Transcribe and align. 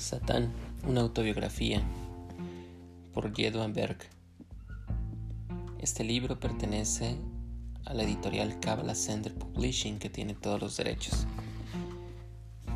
Satán, 0.00 0.50
una 0.88 1.02
autobiografía 1.02 1.82
por 3.12 3.34
Jedwan 3.34 3.74
Berg. 3.74 3.98
Este 5.78 6.04
libro 6.04 6.40
pertenece 6.40 7.16
a 7.84 7.92
la 7.92 8.04
editorial 8.04 8.58
Kabbalah 8.60 8.94
Center 8.94 9.34
Publishing 9.34 9.98
que 9.98 10.08
tiene 10.08 10.34
todos 10.34 10.58
los 10.58 10.76
derechos. 10.78 11.26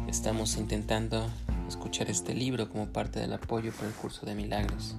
Estamos 0.06 0.59
intentando 0.59 1.27
escuchar 1.66 2.10
este 2.10 2.34
libro 2.34 2.68
como 2.68 2.88
parte 2.88 3.20
del 3.20 3.32
apoyo 3.32 3.72
para 3.72 3.88
el 3.88 3.95
curso 3.95 4.27
de 4.27 4.34
milagros. 4.34 4.95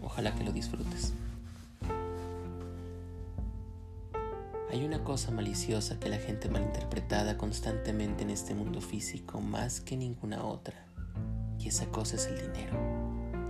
Ojalá 0.00 0.32
que 0.36 0.44
lo 0.44 0.52
disfrutes. 0.52 1.14
Hay 4.70 4.84
una 4.84 5.02
cosa 5.02 5.32
maliciosa 5.32 5.98
que 5.98 6.08
la 6.08 6.18
gente 6.18 6.48
malinterpretada 6.48 7.36
constantemente 7.36 8.22
en 8.22 8.30
este 8.30 8.54
mundo 8.54 8.80
físico 8.80 9.40
más 9.40 9.80
que 9.80 9.96
ninguna 9.96 10.44
otra 10.44 10.83
esa 11.68 11.86
cosa 11.86 12.16
es 12.16 12.26
el 12.26 12.52
dinero. 12.52 12.78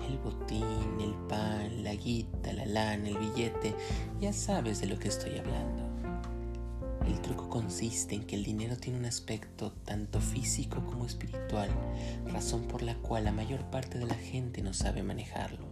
El 0.09 0.19
botín, 0.19 1.01
el 1.01 1.15
pan, 1.29 1.83
la 1.83 1.95
guita, 1.95 2.53
la 2.53 2.67
lana, 2.67 3.09
el 3.09 3.19
billete, 3.19 3.75
ya 4.21 4.33
sabes 4.33 4.81
de 4.81 4.87
lo 4.87 4.99
que 4.99 5.09
estoy 5.09 5.39
hablando. 5.39 5.85
El 7.07 7.21
truco 7.21 7.51
consiste 7.51 8.15
en 8.15 8.25
que 8.25 8.35
el 8.35 8.45
dinero 8.45 8.77
tiene 8.77 8.99
un 8.99 9.05
aspecto 9.05 9.73
tanto 9.85 10.21
físico 10.21 10.85
como 10.87 11.05
espiritual, 11.05 11.69
razón 12.27 12.63
por 12.63 12.83
la 12.83 12.95
cual 12.97 13.25
la 13.25 13.33
mayor 13.33 13.69
parte 13.71 13.99
de 13.99 14.07
la 14.07 14.15
gente 14.15 14.63
no 14.63 14.73
sabe 14.73 15.03
manejarlo. 15.03 15.67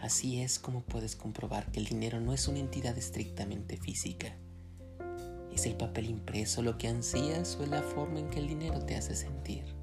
Así 0.00 0.40
es 0.40 0.58
como 0.58 0.80
puedes 0.80 1.16
comprobar 1.16 1.70
que 1.70 1.80
el 1.80 1.86
dinero 1.86 2.20
no 2.20 2.32
es 2.32 2.48
una 2.48 2.60
entidad 2.60 2.96
estrictamente 2.96 3.76
física. 3.76 4.34
Es 5.52 5.66
el 5.66 5.76
papel 5.76 6.08
impreso 6.08 6.62
lo 6.62 6.78
que 6.78 6.88
ansías 6.88 7.56
o 7.56 7.64
es 7.64 7.68
la 7.68 7.82
forma 7.82 8.20
en 8.20 8.30
que 8.30 8.38
el 8.38 8.48
dinero 8.48 8.80
te 8.80 8.96
hace 8.96 9.14
sentir. 9.14 9.79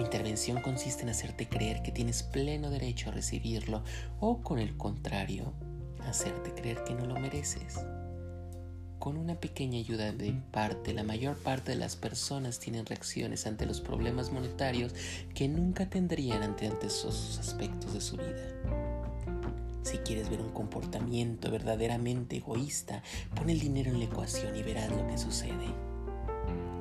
Mi 0.00 0.06
intervención 0.06 0.62
consiste 0.62 1.02
en 1.02 1.10
hacerte 1.10 1.46
creer 1.46 1.82
que 1.82 1.92
tienes 1.92 2.22
pleno 2.22 2.70
derecho 2.70 3.10
a 3.10 3.12
recibirlo 3.12 3.84
o, 4.18 4.40
con 4.40 4.58
el 4.58 4.78
contrario, 4.78 5.52
hacerte 6.08 6.54
creer 6.54 6.84
que 6.84 6.94
no 6.94 7.04
lo 7.04 7.20
mereces. 7.20 7.84
Con 8.98 9.18
una 9.18 9.38
pequeña 9.38 9.78
ayuda 9.78 10.10
de 10.12 10.32
parte, 10.52 10.94
la 10.94 11.02
mayor 11.02 11.36
parte 11.36 11.72
de 11.72 11.76
las 11.76 11.96
personas 11.96 12.58
tienen 12.58 12.86
reacciones 12.86 13.46
ante 13.46 13.66
los 13.66 13.82
problemas 13.82 14.32
monetarios 14.32 14.94
que 15.34 15.48
nunca 15.48 15.90
tendrían 15.90 16.42
ante 16.42 16.70
esos 16.82 17.38
aspectos 17.38 17.92
de 17.92 18.00
su 18.00 18.16
vida. 18.16 18.54
Si 19.82 19.98
quieres 19.98 20.30
ver 20.30 20.40
un 20.40 20.52
comportamiento 20.52 21.50
verdaderamente 21.50 22.38
egoísta, 22.38 23.02
pon 23.34 23.50
el 23.50 23.60
dinero 23.60 23.90
en 23.90 23.98
la 23.98 24.06
ecuación 24.06 24.56
y 24.56 24.62
verás 24.62 24.90
lo 24.90 25.06
que 25.06 25.18
sucede. 25.18 25.89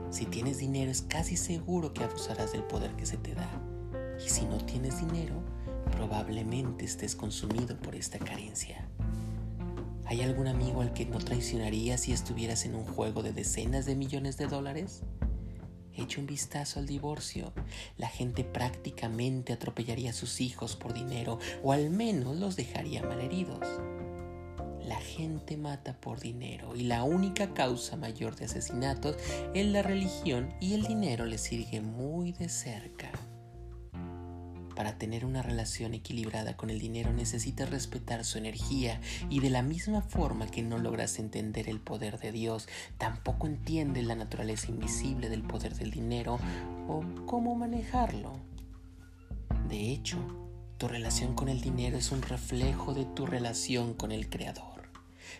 Si 0.09 0.25
tienes 0.25 0.57
dinero 0.57 0.89
es 0.89 1.03
casi 1.03 1.37
seguro 1.37 1.93
que 1.93 2.03
abusarás 2.03 2.51
del 2.51 2.63
poder 2.63 2.95
que 2.95 3.05
se 3.05 3.17
te 3.17 3.35
da. 3.35 3.49
Y 4.23 4.27
si 4.27 4.45
no 4.45 4.57
tienes 4.57 4.99
dinero, 4.99 5.43
probablemente 5.91 6.85
estés 6.85 7.15
consumido 7.15 7.77
por 7.77 7.95
esta 7.95 8.17
carencia. 8.17 8.87
¿Hay 10.05 10.21
algún 10.21 10.47
amigo 10.47 10.81
al 10.81 10.93
que 10.93 11.05
no 11.05 11.19
traicionarías 11.19 12.01
si 12.01 12.13
estuvieras 12.13 12.65
en 12.65 12.73
un 12.73 12.85
juego 12.85 13.21
de 13.21 13.33
decenas 13.33 13.85
de 13.85 13.95
millones 13.95 14.37
de 14.37 14.47
dólares? 14.47 15.03
Echa 15.93 16.19
un 16.19 16.25
vistazo 16.25 16.79
al 16.79 16.87
divorcio. 16.87 17.53
La 17.97 18.07
gente 18.07 18.43
prácticamente 18.43 19.53
atropellaría 19.53 20.09
a 20.09 20.13
sus 20.13 20.41
hijos 20.41 20.75
por 20.75 20.93
dinero 20.93 21.37
o 21.61 21.71
al 21.71 21.91
menos 21.91 22.37
los 22.37 22.55
dejaría 22.55 23.03
malheridos. 23.03 23.67
La 24.89 24.99
gente 24.99 25.55
mata 25.55 25.93
por 26.01 26.19
dinero 26.19 26.75
y 26.75 26.81
la 26.81 27.03
única 27.03 27.53
causa 27.53 27.95
mayor 27.95 28.35
de 28.35 28.45
asesinatos 28.45 29.17
es 29.53 29.67
la 29.67 29.83
religión 29.83 30.51
y 30.59 30.73
el 30.73 30.81
dinero 30.81 31.27
le 31.27 31.37
sigue 31.37 31.79
muy 31.79 32.31
de 32.31 32.49
cerca. 32.49 33.11
Para 34.75 34.97
tener 34.97 35.25
una 35.25 35.43
relación 35.43 35.93
equilibrada 35.93 36.57
con 36.57 36.71
el 36.71 36.79
dinero 36.79 37.13
necesitas 37.13 37.69
respetar 37.69 38.25
su 38.25 38.39
energía 38.39 38.99
y 39.29 39.41
de 39.41 39.51
la 39.51 39.61
misma 39.61 40.01
forma 40.01 40.47
que 40.47 40.63
no 40.63 40.79
logras 40.79 41.19
entender 41.19 41.69
el 41.69 41.79
poder 41.79 42.17
de 42.17 42.31
Dios, 42.31 42.67
tampoco 42.97 43.45
entiendes 43.45 44.05
la 44.05 44.15
naturaleza 44.15 44.71
invisible 44.71 45.29
del 45.29 45.43
poder 45.43 45.75
del 45.75 45.91
dinero 45.91 46.39
o 46.87 47.03
cómo 47.27 47.53
manejarlo. 47.53 48.39
De 49.69 49.91
hecho, 49.91 50.17
tu 50.79 50.87
relación 50.87 51.35
con 51.35 51.47
el 51.47 51.61
dinero 51.61 51.95
es 51.95 52.11
un 52.11 52.23
reflejo 52.23 52.95
de 52.95 53.05
tu 53.05 53.27
relación 53.27 53.93
con 53.93 54.11
el 54.11 54.29
Creador. 54.29 54.78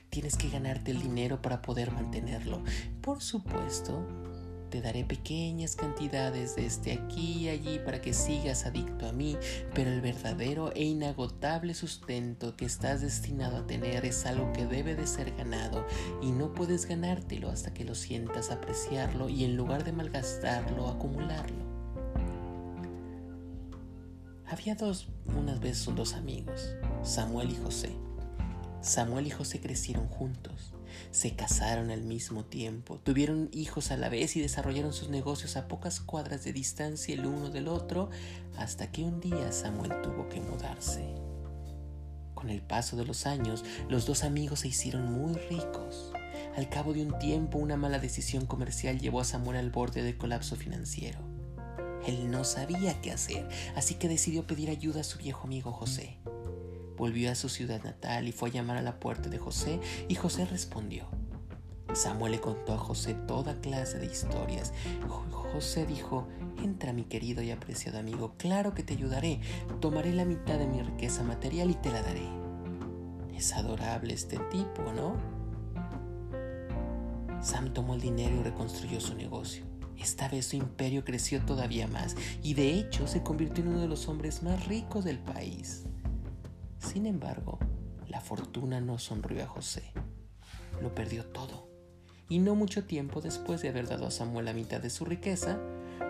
Tienes 0.09 0.35
que 0.35 0.49
ganarte 0.49 0.91
el 0.91 1.01
dinero 1.01 1.41
para 1.41 1.61
poder 1.61 1.91
mantenerlo. 1.91 2.63
Por 3.01 3.21
supuesto, 3.21 4.05
te 4.69 4.81
daré 4.81 5.03
pequeñas 5.03 5.75
cantidades 5.75 6.55
de 6.55 6.65
este 6.65 6.93
aquí 6.93 7.39
y 7.39 7.49
allí 7.49 7.79
para 7.79 8.01
que 8.01 8.13
sigas 8.13 8.65
adicto 8.65 9.07
a 9.07 9.11
mí, 9.11 9.35
pero 9.73 9.89
el 9.89 10.01
verdadero 10.01 10.71
e 10.73 10.83
inagotable 10.83 11.73
sustento 11.73 12.55
que 12.55 12.65
estás 12.65 13.01
destinado 13.01 13.57
a 13.57 13.67
tener 13.67 14.05
es 14.05 14.25
algo 14.25 14.53
que 14.53 14.65
debe 14.65 14.95
de 14.95 15.07
ser 15.07 15.33
ganado 15.35 15.85
y 16.21 16.31
no 16.31 16.53
puedes 16.53 16.85
ganártelo 16.85 17.49
hasta 17.49 17.73
que 17.73 17.83
lo 17.83 17.95
sientas 17.95 18.51
apreciarlo 18.51 19.29
y 19.29 19.43
en 19.43 19.57
lugar 19.57 19.83
de 19.83 19.91
malgastarlo, 19.91 20.87
acumularlo. 20.87 21.67
Había 24.45 24.75
dos, 24.75 25.07
unas 25.37 25.59
veces 25.59 25.93
dos 25.95 26.13
amigos, 26.13 26.75
Samuel 27.03 27.51
y 27.51 27.55
José. 27.55 28.08
Samuel 28.81 29.27
y 29.27 29.29
José 29.29 29.59
crecieron 29.59 30.07
juntos, 30.07 30.73
se 31.11 31.35
casaron 31.35 31.91
al 31.91 32.03
mismo 32.03 32.45
tiempo, 32.45 32.97
tuvieron 32.97 33.49
hijos 33.51 33.91
a 33.91 33.97
la 33.97 34.07
vez 34.07 34.37
y 34.37 34.41
desarrollaron 34.41 34.93
sus 34.93 35.09
negocios 35.09 35.57
a 35.57 35.67
pocas 35.67 35.99
cuadras 35.99 36.45
de 36.45 36.53
distancia 36.53 37.13
el 37.13 37.25
uno 37.25 37.49
del 37.49 37.67
otro, 37.67 38.09
hasta 38.57 38.89
que 38.89 39.03
un 39.03 39.19
día 39.19 39.51
Samuel 39.51 40.01
tuvo 40.01 40.29
que 40.29 40.39
mudarse. 40.39 41.13
Con 42.33 42.49
el 42.49 42.61
paso 42.61 42.95
de 42.95 43.03
los 43.05 43.25
años, 43.25 43.65
los 43.89 44.05
dos 44.05 44.23
amigos 44.23 44.61
se 44.61 44.69
hicieron 44.69 45.11
muy 45.11 45.33
ricos. 45.33 46.13
Al 46.55 46.69
cabo 46.69 46.93
de 46.93 47.01
un 47.01 47.19
tiempo, 47.19 47.57
una 47.57 47.75
mala 47.75 47.99
decisión 47.99 48.45
comercial 48.45 48.97
llevó 48.97 49.19
a 49.19 49.25
Samuel 49.25 49.57
al 49.57 49.71
borde 49.71 50.03
del 50.03 50.17
colapso 50.17 50.55
financiero. 50.55 51.19
Él 52.07 52.31
no 52.31 52.45
sabía 52.45 53.01
qué 53.01 53.11
hacer, 53.11 53.45
así 53.75 53.95
que 53.95 54.07
decidió 54.07 54.47
pedir 54.47 54.69
ayuda 54.69 55.01
a 55.01 55.03
su 55.03 55.17
viejo 55.17 55.47
amigo 55.47 55.73
José 55.73 56.17
volvió 56.99 57.31
a 57.31 57.35
su 57.35 57.47
ciudad 57.49 57.81
natal 57.83 58.27
y 58.27 58.33
fue 58.33 58.49
a 58.49 58.51
llamar 58.51 58.77
a 58.77 58.81
la 58.81 58.99
puerta 58.99 59.29
de 59.29 59.39
José 59.39 59.79
y 60.09 60.15
José 60.15 60.45
respondió. 60.45 61.07
Samuel 61.93 62.33
le 62.33 62.41
contó 62.41 62.73
a 62.73 62.77
José 62.77 63.15
toda 63.15 63.59
clase 63.61 63.97
de 63.97 64.05
historias. 64.05 64.73
José 65.51 65.87
dijo, 65.87 66.27
entra 66.61 66.93
mi 66.93 67.05
querido 67.05 67.41
y 67.41 67.49
apreciado 67.49 67.97
amigo, 67.97 68.35
claro 68.37 68.75
que 68.75 68.83
te 68.83 68.93
ayudaré, 68.93 69.39
tomaré 69.79 70.13
la 70.13 70.25
mitad 70.25 70.59
de 70.59 70.67
mi 70.67 70.81
riqueza 70.83 71.23
material 71.23 71.71
y 71.71 71.75
te 71.75 71.89
la 71.89 72.03
daré. 72.03 72.27
Es 73.33 73.53
adorable 73.53 74.13
este 74.13 74.37
tipo, 74.51 74.93
¿no? 74.93 75.15
Sam 77.41 77.73
tomó 77.73 77.95
el 77.95 78.01
dinero 78.01 78.35
y 78.35 78.43
reconstruyó 78.43 78.99
su 78.99 79.15
negocio. 79.15 79.63
Esta 79.97 80.27
vez 80.27 80.47
su 80.47 80.57
imperio 80.57 81.03
creció 81.03 81.41
todavía 81.45 81.87
más 81.87 82.15
y 82.43 82.53
de 82.53 82.73
hecho 82.73 83.07
se 83.07 83.23
convirtió 83.23 83.63
en 83.63 83.71
uno 83.71 83.81
de 83.81 83.87
los 83.87 84.07
hombres 84.07 84.43
más 84.43 84.67
ricos 84.67 85.05
del 85.05 85.19
país. 85.19 85.85
Sin 86.79 87.05
embargo, 87.05 87.59
la 88.07 88.21
fortuna 88.21 88.79
no 88.81 88.97
sonrió 88.97 89.43
a 89.43 89.47
José. 89.47 89.83
Lo 90.81 90.95
perdió 90.95 91.25
todo. 91.25 91.69
Y 92.29 92.39
no 92.39 92.55
mucho 92.55 92.85
tiempo 92.85 93.21
después 93.21 93.61
de 93.61 93.69
haber 93.69 93.87
dado 93.87 94.07
a 94.07 94.11
Samuel 94.11 94.45
la 94.45 94.53
mitad 94.53 94.79
de 94.81 94.89
su 94.89 95.03
riqueza, 95.05 95.59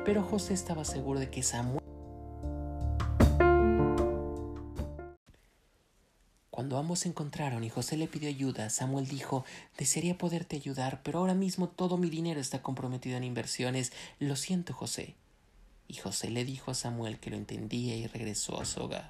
pero 0.06 0.24
José 0.24 0.54
estaba 0.54 0.86
seguro 0.86 1.20
de 1.20 1.30
que 1.30 1.44
Samuel... 1.44 1.80
Cuando 6.52 6.78
ambos 6.78 7.00
se 7.00 7.10
encontraron 7.10 7.64
y 7.64 7.70
José 7.70 7.98
le 7.98 8.08
pidió 8.08 8.30
ayuda, 8.30 8.70
Samuel 8.70 9.08
dijo, 9.08 9.46
desearía 9.78 10.18
poderte 10.18 10.58
ayudar, 10.58 11.02
pero 11.04 11.20
ahora 11.20 11.34
mismo 11.34 11.70
todo 11.70 11.98
mi 11.98 12.10
dinero 12.10 12.40
está 12.40 12.62
comprometido 12.62 13.18
en 13.18 13.24
inversiones. 13.24 13.92
Lo 14.20 14.36
siento, 14.36 14.74
José. 14.74 15.16
Y 15.88 15.96
José 15.96 16.30
le 16.30 16.46
dijo 16.46 16.70
a 16.70 16.76
Samuel 16.76 17.20
que 17.20 17.30
lo 17.32 17.38
entendía 17.38 17.96
y 17.96 18.08
regresó 18.08 18.62
a 18.62 18.66
su 18.66 18.82
hogar. 18.82 19.10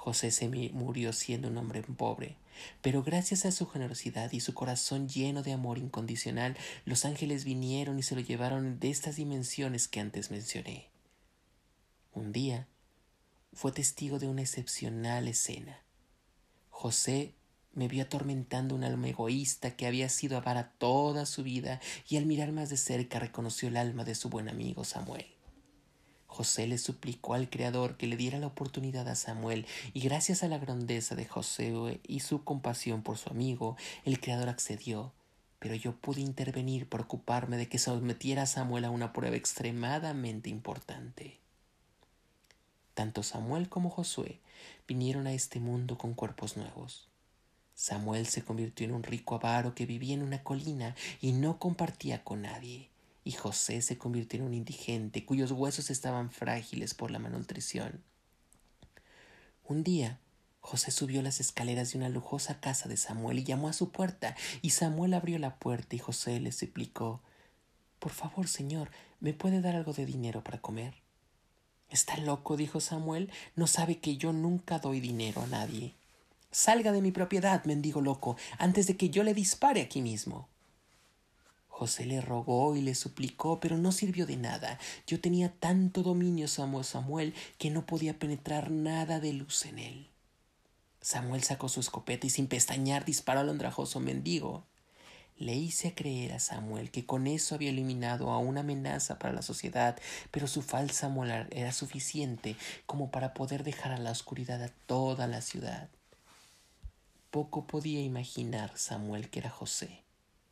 José 0.00 0.30
se 0.30 0.48
murió 0.48 1.12
siendo 1.12 1.48
un 1.48 1.58
hombre 1.58 1.82
pobre, 1.82 2.38
pero 2.80 3.02
gracias 3.02 3.44
a 3.44 3.52
su 3.52 3.66
generosidad 3.66 4.32
y 4.32 4.40
su 4.40 4.54
corazón 4.54 5.10
lleno 5.10 5.42
de 5.42 5.52
amor 5.52 5.76
incondicional, 5.76 6.56
los 6.86 7.04
ángeles 7.04 7.44
vinieron 7.44 7.98
y 7.98 8.02
se 8.02 8.14
lo 8.14 8.22
llevaron 8.22 8.80
de 8.80 8.88
estas 8.88 9.16
dimensiones 9.16 9.88
que 9.88 10.00
antes 10.00 10.30
mencioné. 10.30 10.88
Un 12.14 12.32
día 12.32 12.66
fue 13.52 13.72
testigo 13.72 14.18
de 14.18 14.26
una 14.26 14.40
excepcional 14.40 15.28
escena. 15.28 15.82
José 16.70 17.34
me 17.74 17.86
vio 17.86 18.04
atormentando 18.04 18.74
un 18.74 18.84
alma 18.84 19.08
egoísta 19.08 19.76
que 19.76 19.86
había 19.86 20.08
sido 20.08 20.38
avara 20.38 20.72
toda 20.78 21.26
su 21.26 21.42
vida 21.42 21.78
y 22.08 22.16
al 22.16 22.24
mirar 22.24 22.52
más 22.52 22.70
de 22.70 22.78
cerca 22.78 23.18
reconoció 23.18 23.68
el 23.68 23.76
alma 23.76 24.04
de 24.04 24.14
su 24.14 24.30
buen 24.30 24.48
amigo 24.48 24.82
Samuel. 24.84 25.26
José 26.30 26.68
le 26.68 26.78
suplicó 26.78 27.34
al 27.34 27.50
Creador 27.50 27.96
que 27.96 28.06
le 28.06 28.16
diera 28.16 28.38
la 28.38 28.46
oportunidad 28.46 29.08
a 29.08 29.16
Samuel, 29.16 29.66
y 29.92 30.00
gracias 30.00 30.44
a 30.44 30.48
la 30.48 30.58
grandeza 30.58 31.16
de 31.16 31.26
José 31.26 32.00
y 32.06 32.20
su 32.20 32.44
compasión 32.44 33.02
por 33.02 33.18
su 33.18 33.30
amigo, 33.30 33.76
el 34.04 34.20
Creador 34.20 34.48
accedió, 34.48 35.12
pero 35.58 35.74
yo 35.74 35.96
pude 35.96 36.20
intervenir 36.20 36.88
por 36.88 37.00
ocuparme 37.00 37.56
de 37.56 37.68
que 37.68 37.80
sometiera 37.80 38.42
a 38.42 38.46
Samuel 38.46 38.84
a 38.84 38.90
una 38.90 39.12
prueba 39.12 39.34
extremadamente 39.34 40.48
importante. 40.48 41.36
Tanto 42.94 43.24
Samuel 43.24 43.68
como 43.68 43.90
Josué 43.90 44.38
vinieron 44.86 45.26
a 45.26 45.32
este 45.32 45.58
mundo 45.58 45.98
con 45.98 46.14
cuerpos 46.14 46.56
nuevos. 46.56 47.08
Samuel 47.74 48.28
se 48.28 48.44
convirtió 48.44 48.86
en 48.86 48.94
un 48.94 49.02
rico 49.02 49.34
avaro 49.34 49.74
que 49.74 49.84
vivía 49.84 50.14
en 50.14 50.22
una 50.22 50.44
colina 50.44 50.94
y 51.20 51.32
no 51.32 51.58
compartía 51.58 52.22
con 52.22 52.42
nadie, 52.42 52.88
y 53.24 53.32
José 53.32 53.82
se 53.82 53.98
convirtió 53.98 54.40
en 54.40 54.46
un 54.46 54.54
indigente 54.54 55.24
cuyos 55.24 55.52
huesos 55.52 55.90
estaban 55.90 56.30
frágiles 56.30 56.94
por 56.94 57.10
la 57.10 57.18
malnutrición. 57.18 58.02
Un 59.64 59.84
día, 59.84 60.18
José 60.60 60.90
subió 60.90 61.22
las 61.22 61.40
escaleras 61.40 61.92
de 61.92 61.98
una 61.98 62.08
lujosa 62.08 62.60
casa 62.60 62.88
de 62.88 62.96
Samuel 62.96 63.38
y 63.38 63.44
llamó 63.44 63.68
a 63.68 63.72
su 63.72 63.90
puerta, 63.90 64.36
y 64.62 64.70
Samuel 64.70 65.14
abrió 65.14 65.38
la 65.38 65.56
puerta 65.56 65.96
y 65.96 65.98
José 65.98 66.40
le 66.40 66.52
suplicó 66.52 67.20
Por 67.98 68.12
favor, 68.12 68.48
señor, 68.48 68.90
¿me 69.20 69.32
puede 69.32 69.60
dar 69.60 69.76
algo 69.76 69.92
de 69.92 70.06
dinero 70.06 70.42
para 70.44 70.60
comer? 70.60 70.94
Está 71.88 72.16
loco, 72.18 72.56
dijo 72.56 72.80
Samuel, 72.80 73.32
no 73.56 73.66
sabe 73.66 73.98
que 73.98 74.16
yo 74.16 74.32
nunca 74.32 74.78
doy 74.78 75.00
dinero 75.00 75.42
a 75.42 75.46
nadie. 75.46 75.94
Salga 76.52 76.92
de 76.92 77.02
mi 77.02 77.10
propiedad, 77.10 77.64
mendigo 77.64 78.00
loco, 78.00 78.36
antes 78.58 78.86
de 78.86 78.96
que 78.96 79.10
yo 79.10 79.22
le 79.22 79.34
dispare 79.34 79.80
aquí 79.80 80.02
mismo. 80.02 80.48
José 81.80 82.04
le 82.04 82.20
rogó 82.20 82.76
y 82.76 82.82
le 82.82 82.94
suplicó, 82.94 83.58
pero 83.58 83.78
no 83.78 83.90
sirvió 83.90 84.26
de 84.26 84.36
nada. 84.36 84.78
Yo 85.06 85.18
tenía 85.18 85.50
tanto 85.50 86.02
dominio 86.02 86.46
sobre 86.46 86.84
Samuel 86.84 87.32
que 87.56 87.70
no 87.70 87.86
podía 87.86 88.18
penetrar 88.18 88.70
nada 88.70 89.18
de 89.18 89.32
luz 89.32 89.64
en 89.64 89.78
él. 89.78 90.06
Samuel 91.00 91.42
sacó 91.42 91.70
su 91.70 91.80
escopeta 91.80 92.26
y 92.26 92.30
sin 92.30 92.48
pestañear 92.48 93.06
disparó 93.06 93.40
al 93.40 93.48
andrajoso 93.48 93.98
mendigo. 93.98 94.62
Le 95.38 95.54
hice 95.54 95.94
creer 95.94 96.34
a 96.34 96.38
Samuel 96.38 96.90
que 96.90 97.06
con 97.06 97.26
eso 97.26 97.54
había 97.54 97.70
eliminado 97.70 98.30
a 98.30 98.36
una 98.36 98.60
amenaza 98.60 99.18
para 99.18 99.32
la 99.32 99.40
sociedad, 99.40 99.98
pero 100.30 100.48
su 100.48 100.60
falsa 100.60 101.08
moral 101.08 101.48
era 101.50 101.72
suficiente 101.72 102.56
como 102.84 103.10
para 103.10 103.32
poder 103.32 103.64
dejar 103.64 103.92
a 103.92 103.98
la 103.98 104.10
oscuridad 104.10 104.62
a 104.62 104.68
toda 104.84 105.26
la 105.26 105.40
ciudad. 105.40 105.88
Poco 107.30 107.66
podía 107.66 108.02
imaginar 108.02 108.76
Samuel 108.76 109.30
que 109.30 109.38
era 109.38 109.48
José, 109.48 110.02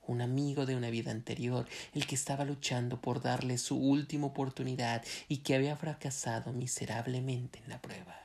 un 0.08 0.20
amigo 0.22 0.66
de 0.66 0.75
una 0.75 0.90
vida 0.90 1.10
anterior, 1.10 1.66
el 1.94 2.06
que 2.06 2.14
estaba 2.14 2.44
luchando 2.44 3.00
por 3.00 3.22
darle 3.22 3.58
su 3.58 3.76
última 3.76 4.26
oportunidad 4.26 5.05
y 5.28 5.38
que 5.38 5.55
había 5.55 5.76
fracasado 5.76 6.52
miserablemente 6.52 7.60
en 7.62 7.69
la 7.69 7.81
prueba. 7.81 8.16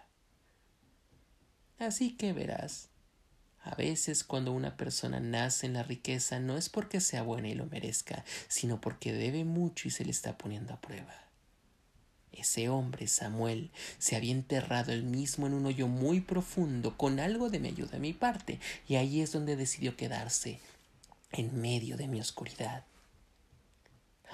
Así 1.79 2.11
que 2.11 2.33
verás, 2.33 2.89
a 3.61 3.75
veces 3.75 4.23
cuando 4.23 4.51
una 4.51 4.77
persona 4.77 5.19
nace 5.19 5.65
en 5.65 5.73
la 5.73 5.83
riqueza 5.83 6.39
no 6.39 6.57
es 6.57 6.69
porque 6.69 6.99
sea 6.99 7.23
buena 7.23 7.49
y 7.49 7.53
lo 7.53 7.65
merezca, 7.65 8.23
sino 8.47 8.81
porque 8.81 9.13
debe 9.13 9.43
mucho 9.43 9.87
y 9.87 9.91
se 9.91 10.05
le 10.05 10.11
está 10.11 10.37
poniendo 10.37 10.73
a 10.73 10.81
prueba. 10.81 11.13
Ese 12.33 12.67
hombre, 12.67 13.07
Samuel, 13.07 13.69
se 13.99 14.15
había 14.15 14.31
enterrado 14.31 14.91
él 14.91 15.03
mismo 15.03 15.45
en 15.45 15.53
un 15.53 15.67
hoyo 15.67 15.87
muy 15.87 16.19
profundo 16.19 16.97
con 16.97 17.19
algo 17.19 17.49
de 17.49 17.59
mi 17.59 17.67
ayuda 17.67 17.91
de 17.91 17.99
mi 17.99 18.13
parte, 18.13 18.59
y 18.87 18.95
ahí 18.95 19.21
es 19.21 19.31
donde 19.31 19.55
decidió 19.55 19.95
quedarse, 19.95 20.59
en 21.33 21.59
medio 21.59 21.97
de 21.97 22.07
mi 22.07 22.19
oscuridad. 22.19 22.85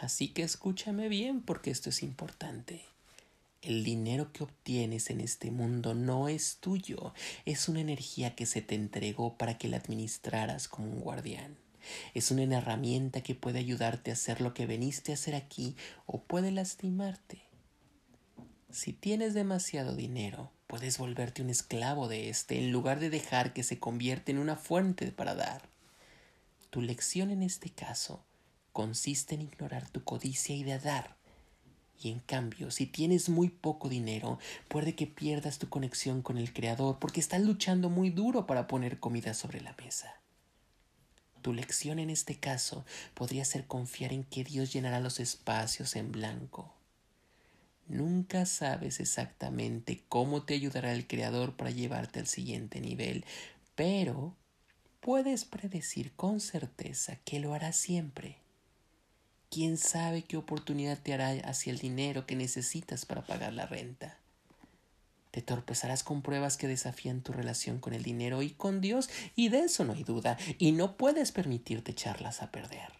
Así 0.01 0.29
que 0.29 0.43
escúchame 0.43 1.09
bien 1.09 1.41
porque 1.41 1.71
esto 1.71 1.89
es 1.89 2.03
importante. 2.03 2.85
El 3.61 3.83
dinero 3.83 4.31
que 4.31 4.43
obtienes 4.43 5.09
en 5.09 5.19
este 5.19 5.51
mundo 5.51 5.93
no 5.93 6.29
es 6.29 6.57
tuyo, 6.61 7.13
es 7.45 7.67
una 7.67 7.81
energía 7.81 8.33
que 8.33 8.45
se 8.45 8.61
te 8.61 8.75
entregó 8.75 9.37
para 9.37 9.57
que 9.57 9.67
la 9.67 9.77
administraras 9.77 10.69
como 10.69 10.89
un 10.89 11.01
guardián. 11.01 11.57
Es 12.13 12.31
una 12.31 12.43
herramienta 12.57 13.21
que 13.21 13.35
puede 13.35 13.59
ayudarte 13.59 14.11
a 14.11 14.13
hacer 14.13 14.39
lo 14.39 14.53
que 14.53 14.65
veniste 14.65 15.11
a 15.11 15.15
hacer 15.15 15.35
aquí 15.35 15.75
o 16.05 16.21
puede 16.21 16.51
lastimarte. 16.51 17.41
Si 18.71 18.93
tienes 18.93 19.33
demasiado 19.33 19.95
dinero, 19.95 20.51
puedes 20.67 20.97
volverte 20.97 21.41
un 21.41 21.49
esclavo 21.49 22.07
de 22.07 22.29
éste 22.29 22.59
en 22.59 22.71
lugar 22.71 22.99
de 22.99 23.09
dejar 23.09 23.51
que 23.51 23.63
se 23.63 23.79
convierta 23.79 24.31
en 24.31 24.37
una 24.37 24.55
fuente 24.55 25.11
para 25.11 25.35
dar. 25.35 25.63
Tu 26.69 26.81
lección 26.81 27.31
en 27.31 27.43
este 27.43 27.69
caso 27.69 28.23
consiste 28.73 29.35
en 29.35 29.41
ignorar 29.41 29.89
tu 29.89 30.03
codicia 30.03 30.55
y 30.55 30.63
de 30.63 30.79
dar 30.79 31.19
y 32.01 32.11
en 32.11 32.19
cambio, 32.19 32.71
si 32.71 32.85
tienes 32.85 33.27
muy 33.27 33.49
poco 33.49 33.89
dinero, 33.89 34.39
puede 34.69 34.95
que 34.95 35.05
pierdas 35.05 35.59
tu 35.59 35.67
conexión 35.67 36.21
con 36.21 36.37
el 36.37 36.53
Creador 36.53 36.97
porque 36.97 37.19
estás 37.19 37.41
luchando 37.41 37.89
muy 37.89 38.09
duro 38.09 38.47
para 38.47 38.67
poner 38.67 38.99
comida 38.99 39.33
sobre 39.33 39.59
la 39.59 39.75
mesa. 39.83 40.21
Tu 41.41 41.53
lección 41.53 41.99
en 41.99 42.09
este 42.09 42.35
caso 42.35 42.85
podría 43.13 43.43
ser 43.43 43.67
confiar 43.67 44.13
en 44.13 44.23
que 44.23 44.43
Dios 44.43 44.71
llenará 44.71 45.01
los 45.01 45.19
espacios 45.19 45.95
en 45.95 46.11
blanco. 46.11 46.73
Nunca 47.87 48.45
sabes 48.45 48.99
exactamente 48.99 50.03
cómo 50.07 50.43
te 50.43 50.53
ayudará 50.53 50.93
el 50.93 51.07
Creador 51.07 51.55
para 51.55 51.71
llevarte 51.71 52.19
al 52.19 52.27
siguiente 52.27 52.79
nivel, 52.79 53.25
pero 53.75 54.35
puedes 54.99 55.45
predecir 55.45 56.11
con 56.13 56.39
certeza 56.39 57.17
que 57.25 57.39
lo 57.39 57.53
hará 57.53 57.71
siempre. 57.71 58.37
¿Quién 59.49 59.77
sabe 59.77 60.23
qué 60.23 60.37
oportunidad 60.37 60.99
te 60.99 61.13
hará 61.13 61.31
hacia 61.49 61.71
el 61.71 61.79
dinero 61.79 62.25
que 62.25 62.35
necesitas 62.35 63.05
para 63.05 63.23
pagar 63.23 63.53
la 63.53 63.65
renta? 63.65 64.17
Te 65.31 65.41
torpezarás 65.41 66.03
con 66.03 66.21
pruebas 66.21 66.57
que 66.57 66.67
desafían 66.67 67.21
tu 67.21 67.33
relación 67.33 67.79
con 67.79 67.93
el 67.93 68.03
dinero 68.03 68.41
y 68.41 68.51
con 68.51 68.81
Dios, 68.81 69.09
y 69.35 69.49
de 69.49 69.61
eso 69.61 69.85
no 69.85 69.93
hay 69.93 70.03
duda, 70.03 70.37
y 70.57 70.71
no 70.71 70.97
puedes 70.97 71.31
permitirte 71.31 71.91
echarlas 71.91 72.41
a 72.41 72.51
perder. 72.51 72.93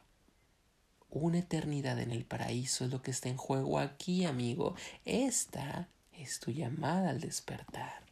Una 1.11 1.39
eternidad 1.39 1.99
en 1.99 2.11
el 2.11 2.25
paraíso 2.25 2.85
es 2.85 2.91
lo 2.91 3.01
que 3.01 3.11
está 3.11 3.29
en 3.29 3.37
juego 3.37 3.79
aquí, 3.79 4.25
amigo. 4.25 4.75
Esta 5.05 5.87
es 6.13 6.39
tu 6.39 6.51
llamada 6.51 7.09
al 7.09 7.19
despertar. 7.19 8.03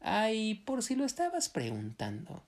Ay, 0.00 0.54
por 0.54 0.82
si 0.82 0.94
lo 0.94 1.04
estabas 1.04 1.50
preguntando. 1.50 2.42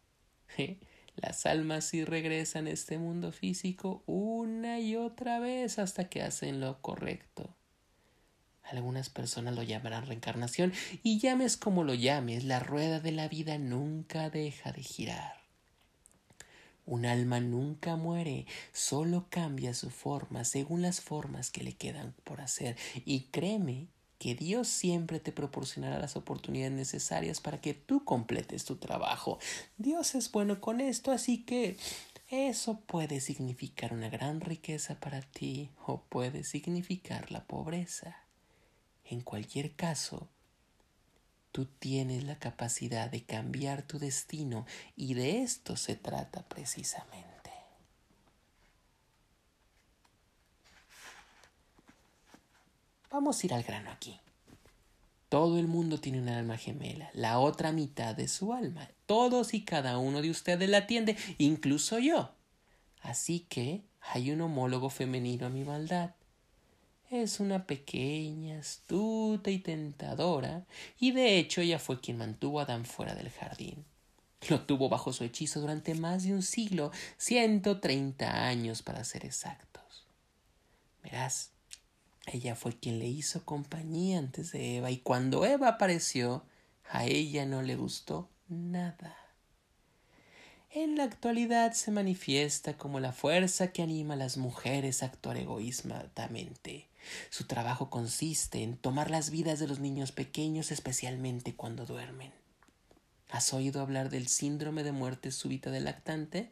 Las 1.17 1.47
almas 1.47 1.87
sí 1.87 2.05
regresan 2.05 2.67
a 2.67 2.71
este 2.71 2.99
mundo 2.99 3.33
físico 3.33 4.03
una 4.07 4.81
y 4.81 4.97
otra 4.97 5.39
vez 5.39 5.79
hasta 5.79 6.09
que 6.09 6.23
hacen 6.23 6.61
lo 6.61 6.81
correcto. 6.83 7.55
Algunas 8.65 9.09
personas 9.09 9.55
lo 9.55 9.63
llamarán 9.63 10.07
reencarnación 10.07 10.73
y 11.03 11.19
llames 11.19 11.57
como 11.57 11.85
lo 11.85 11.95
llames, 11.95 12.45
la 12.45 12.59
rueda 12.59 13.01
de 13.01 13.13
la 13.13 13.29
vida 13.29 13.59
nunca 13.59 14.29
deja 14.29 14.73
de 14.73 14.83
girar. 14.83 15.37
Un 16.85 17.07
alma 17.07 17.41
nunca 17.41 17.97
muere, 17.97 18.47
solo 18.73 19.27
cambia 19.31 19.73
su 19.73 19.91
forma 19.91 20.45
según 20.45 20.83
las 20.83 21.01
formas 21.01 21.51
que 21.51 21.65
le 21.65 21.73
quedan 21.73 22.15
por 22.25 22.41
hacer. 22.41 22.77
Y 23.05 23.23
créeme 23.33 23.89
que 24.19 24.35
Dios 24.35 24.69
siempre 24.69 25.21
te 25.21 25.33
proporcionará 25.33 25.99
las 25.99 26.17
oportunidades 26.17 26.73
necesarias 26.73 27.41
para 27.41 27.61
que 27.61 27.75
tú 27.75 28.05
completes 28.05 28.65
tu 28.65 28.77
trabajo. 28.77 29.39
Dios 29.77 30.15
es 30.15 30.31
bueno 30.33 30.61
con 30.61 30.81
esto, 30.81 31.13
así 31.13 31.45
que 31.45 31.77
eso 32.29 32.81
puede 32.81 33.21
significar 33.21 33.93
una 33.93 34.09
gran 34.09 34.41
riqueza 34.41 34.99
para 34.99 35.23
ti 35.23 35.71
o 35.87 36.03
puede 36.03 36.45
significar 36.45 37.31
la 37.31 37.45
pobreza. 37.45 38.17
En 39.05 39.21
cualquier 39.21 39.77
caso, 39.77 40.29
tú 41.53 41.67
tienes 41.67 42.25
la 42.25 42.39
capacidad 42.39 43.11
de 43.11 43.25
cambiar 43.25 43.83
tu 43.83 43.99
destino 43.99 44.67
y 44.97 45.15
de 45.15 45.43
esto 45.43 45.77
se 45.77 45.95
trata 45.95 46.43
precisamente. 46.49 47.26
Vamos 53.17 53.43
a 53.43 53.47
ir 53.47 53.55
al 53.55 53.63
grano 53.63 53.91
aquí. 53.91 54.21
Todo 55.31 55.59
el 55.59 55.69
mundo 55.69 55.99
tiene 55.99 56.21
un 56.21 56.29
alma 56.29 56.59
gemela, 56.59 57.09
la 57.15 57.39
otra 57.39 57.73
mitad 57.73 58.15
de 58.15 58.29
su 58.29 58.53
alma. 58.53 58.91
Todos 59.07 59.55
y 59.55 59.65
cada 59.65 59.97
uno 59.97 60.21
de 60.21 60.29
ustedes 60.29 60.69
la 60.69 60.77
atiende, 60.77 61.17
incluso 61.39 61.99
yo. 61.99 62.35
Así 63.01 63.41
que 63.49 63.81
hay 64.03 64.33
un 64.33 64.43
homólogo 64.43 64.91
femenino 64.91 65.47
a 65.47 65.49
mi 65.49 65.65
maldad. 65.65 66.11
Es 67.11 67.41
una 67.41 67.67
pequeña, 67.67 68.59
astuta 68.59 69.51
y 69.51 69.61
tentadora, 69.61 70.67
y 71.01 71.13
de 71.13 71.39
hecho 71.39 71.63
ella 71.63 71.79
fue 71.79 72.03
quien 72.03 72.19
mantuvo 72.19 72.61
a 72.61 72.65
Adán 72.65 72.85
fuera 72.85 73.15
del 73.15 73.31
jardín. 73.31 73.87
Lo 74.51 74.61
tuvo 74.67 74.91
bajo 74.91 75.15
su 75.15 75.25
hechizo 75.25 75.63
durante 75.63 75.95
más 75.95 76.25
de 76.25 76.35
un 76.35 76.43
siglo, 76.43 76.93
ciento 77.17 77.81
treinta 77.81 78.47
años 78.47 78.83
para 78.83 79.05
ser 79.05 79.25
exactos. 79.25 80.05
Verás, 81.03 81.56
ella 82.27 82.57
fue 82.57 82.77
quien 82.79 82.99
le 82.99 83.07
hizo 83.07 83.45
compañía 83.45 84.19
antes 84.19 84.53
de 84.53 84.79
Eva 84.79 84.91
y 84.91 84.99
cuando 84.99 85.47
Eva 85.47 85.69
apareció, 85.69 86.45
a 86.91 87.07
ella 87.07 87.47
no 87.47 87.63
le 87.63 87.77
gustó 87.77 88.29
nada. 88.49 89.17
En 90.71 90.97
la 90.97 91.05
actualidad 91.05 91.73
se 91.73 91.91
manifiesta 91.91 92.77
como 92.77 93.01
la 93.01 93.13
fuerza 93.13 93.69
que 93.73 93.83
anima 93.83 94.15
a 94.15 94.19
las 94.19 94.37
mujeres 94.37 95.03
a 95.03 95.07
actuar 95.07 95.39
egoístamente. 95.39 96.87
Su 97.31 97.47
trabajo 97.47 97.89
consiste 97.89 98.63
en 98.63 98.77
tomar 98.77 99.11
las 99.11 99.31
vidas 99.31 99.59
de 99.59 99.69
los 99.69 99.79
niños 99.79 100.13
pequeños, 100.13 100.71
especialmente 100.73 101.55
cuando 101.55 101.87
duermen. 101.87 102.33
¿Has 103.31 103.55
oído 103.55 103.81
hablar 103.81 104.11
del 104.11 104.29
síndrome 104.29 104.83
de 104.83 104.93
muerte 104.93 105.31
súbita 105.31 105.71
del 105.71 105.85
lactante? 105.85 106.51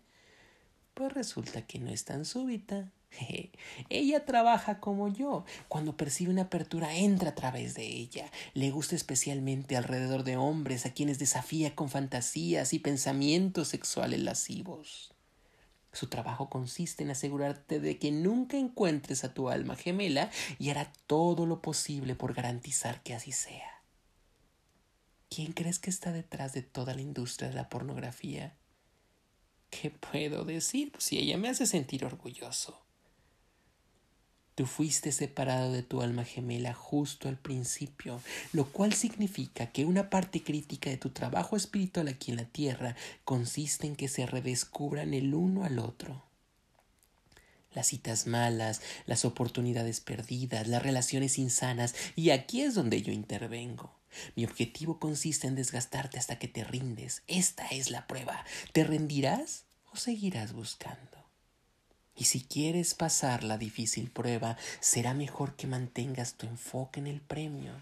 Pues 0.94 1.12
resulta 1.12 1.66
que 1.66 1.78
no 1.78 1.90
es 1.90 2.04
tan 2.04 2.24
súbita. 2.24 2.90
Ella 3.88 4.24
trabaja 4.24 4.80
como 4.80 5.08
yo. 5.08 5.44
Cuando 5.68 5.96
percibe 5.96 6.30
una 6.30 6.42
apertura, 6.42 6.94
entra 6.94 7.30
a 7.30 7.34
través 7.34 7.74
de 7.74 7.84
ella. 7.84 8.30
Le 8.54 8.70
gusta 8.70 8.94
especialmente 8.94 9.76
alrededor 9.76 10.24
de 10.24 10.36
hombres 10.36 10.86
a 10.86 10.92
quienes 10.92 11.18
desafía 11.18 11.74
con 11.74 11.88
fantasías 11.88 12.72
y 12.72 12.78
pensamientos 12.78 13.68
sexuales 13.68 14.20
lascivos. 14.20 15.12
Su 15.92 16.08
trabajo 16.08 16.50
consiste 16.50 17.04
en 17.04 17.10
asegurarte 17.10 17.78
de 17.78 17.98
que 17.98 18.10
nunca 18.10 18.56
encuentres 18.56 19.22
a 19.22 19.32
tu 19.32 19.48
alma 19.48 19.76
gemela 19.76 20.30
y 20.58 20.70
hará 20.70 20.92
todo 21.06 21.46
lo 21.46 21.62
posible 21.62 22.16
por 22.16 22.34
garantizar 22.34 23.02
que 23.02 23.14
así 23.14 23.30
sea. 23.30 23.82
¿Quién 25.30 25.52
crees 25.52 25.78
que 25.78 25.90
está 25.90 26.10
detrás 26.10 26.52
de 26.52 26.62
toda 26.62 26.94
la 26.94 27.00
industria 27.00 27.48
de 27.48 27.54
la 27.54 27.68
pornografía? 27.68 28.56
¿Qué 29.70 29.90
puedo 29.90 30.44
decir? 30.44 30.92
Si 30.98 31.18
ella 31.18 31.36
me 31.38 31.48
hace 31.48 31.66
sentir 31.66 32.04
orgulloso. 32.04 32.83
Tú 34.54 34.66
fuiste 34.66 35.10
separado 35.10 35.72
de 35.72 35.82
tu 35.82 36.00
alma 36.00 36.24
gemela 36.24 36.74
justo 36.74 37.28
al 37.28 37.36
principio, 37.36 38.20
lo 38.52 38.66
cual 38.66 38.92
significa 38.92 39.72
que 39.72 39.84
una 39.84 40.10
parte 40.10 40.44
crítica 40.44 40.90
de 40.90 40.96
tu 40.96 41.10
trabajo 41.10 41.56
espiritual 41.56 42.06
aquí 42.06 42.30
en 42.30 42.36
la 42.36 42.44
tierra 42.44 42.94
consiste 43.24 43.88
en 43.88 43.96
que 43.96 44.06
se 44.06 44.26
redescubran 44.26 45.12
el 45.12 45.34
uno 45.34 45.64
al 45.64 45.80
otro. 45.80 46.22
Las 47.72 47.88
citas 47.88 48.28
malas, 48.28 48.80
las 49.06 49.24
oportunidades 49.24 49.98
perdidas, 49.98 50.68
las 50.68 50.84
relaciones 50.84 51.38
insanas, 51.40 51.96
y 52.14 52.30
aquí 52.30 52.62
es 52.62 52.74
donde 52.74 53.02
yo 53.02 53.12
intervengo. 53.12 53.92
Mi 54.36 54.44
objetivo 54.44 55.00
consiste 55.00 55.48
en 55.48 55.56
desgastarte 55.56 56.20
hasta 56.20 56.38
que 56.38 56.46
te 56.46 56.62
rindes. 56.62 57.24
Esta 57.26 57.66
es 57.66 57.90
la 57.90 58.06
prueba. 58.06 58.44
¿Te 58.72 58.84
rendirás 58.84 59.64
o 59.92 59.96
seguirás 59.96 60.52
buscando? 60.52 61.23
Y 62.16 62.24
si 62.24 62.40
quieres 62.40 62.94
pasar 62.94 63.42
la 63.42 63.58
difícil 63.58 64.10
prueba, 64.10 64.56
será 64.80 65.14
mejor 65.14 65.54
que 65.56 65.66
mantengas 65.66 66.34
tu 66.34 66.46
enfoque 66.46 67.00
en 67.00 67.06
el 67.06 67.20
premio. 67.20 67.72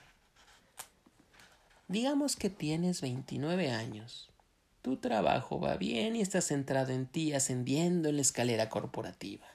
Digamos 1.88 2.36
que 2.36 2.48
tienes 2.48 3.02
29 3.02 3.70
años. 3.70 4.30
Tu 4.80 4.96
trabajo 4.96 5.60
va 5.60 5.76
bien 5.76 6.16
y 6.16 6.22
estás 6.22 6.46
centrado 6.46 6.92
en 6.92 7.06
ti 7.06 7.34
ascendiendo 7.34 8.08
en 8.08 8.16
la 8.16 8.22
escalera 8.22 8.68
corporativa. 8.68 9.46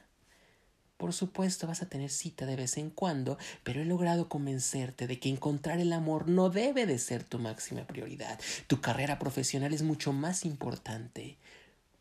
Por 0.97 1.13
supuesto 1.13 1.67
vas 1.67 1.81
a 1.81 1.89
tener 1.89 2.09
cita 2.09 2.45
de 2.45 2.55
vez 2.55 2.77
en 2.77 2.89
cuando, 2.89 3.37
pero 3.63 3.81
he 3.81 3.85
logrado 3.85 4.29
convencerte 4.29 5.05
de 5.05 5.19
que 5.19 5.29
encontrar 5.29 5.79
el 5.79 5.93
amor 5.93 6.27
no 6.27 6.49
debe 6.49 6.85
de 6.85 6.97
ser 6.97 7.23
tu 7.23 7.39
máxima 7.39 7.85
prioridad. 7.85 8.39
Tu 8.67 8.81
carrera 8.81 9.19
profesional 9.19 9.73
es 9.73 9.83
mucho 9.83 10.13
más 10.13 10.45
importante. 10.45 11.37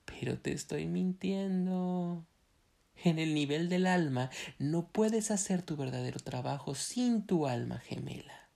Pero 0.07 0.39
te 0.39 0.53
estoy 0.53 0.87
mintiendo. 0.87 2.25
En 3.05 3.19
el 3.19 3.35
nivel 3.35 3.69
del 3.69 3.87
alma 3.87 4.31
no 4.59 4.89
puedes 4.89 5.31
hacer 5.31 5.63
tu 5.63 5.77
verdadero 5.77 6.21
trabajo 6.21 6.75
sin 6.75 7.27
tu 7.27 7.47
alma 7.47 7.79
gemela. 7.79 8.49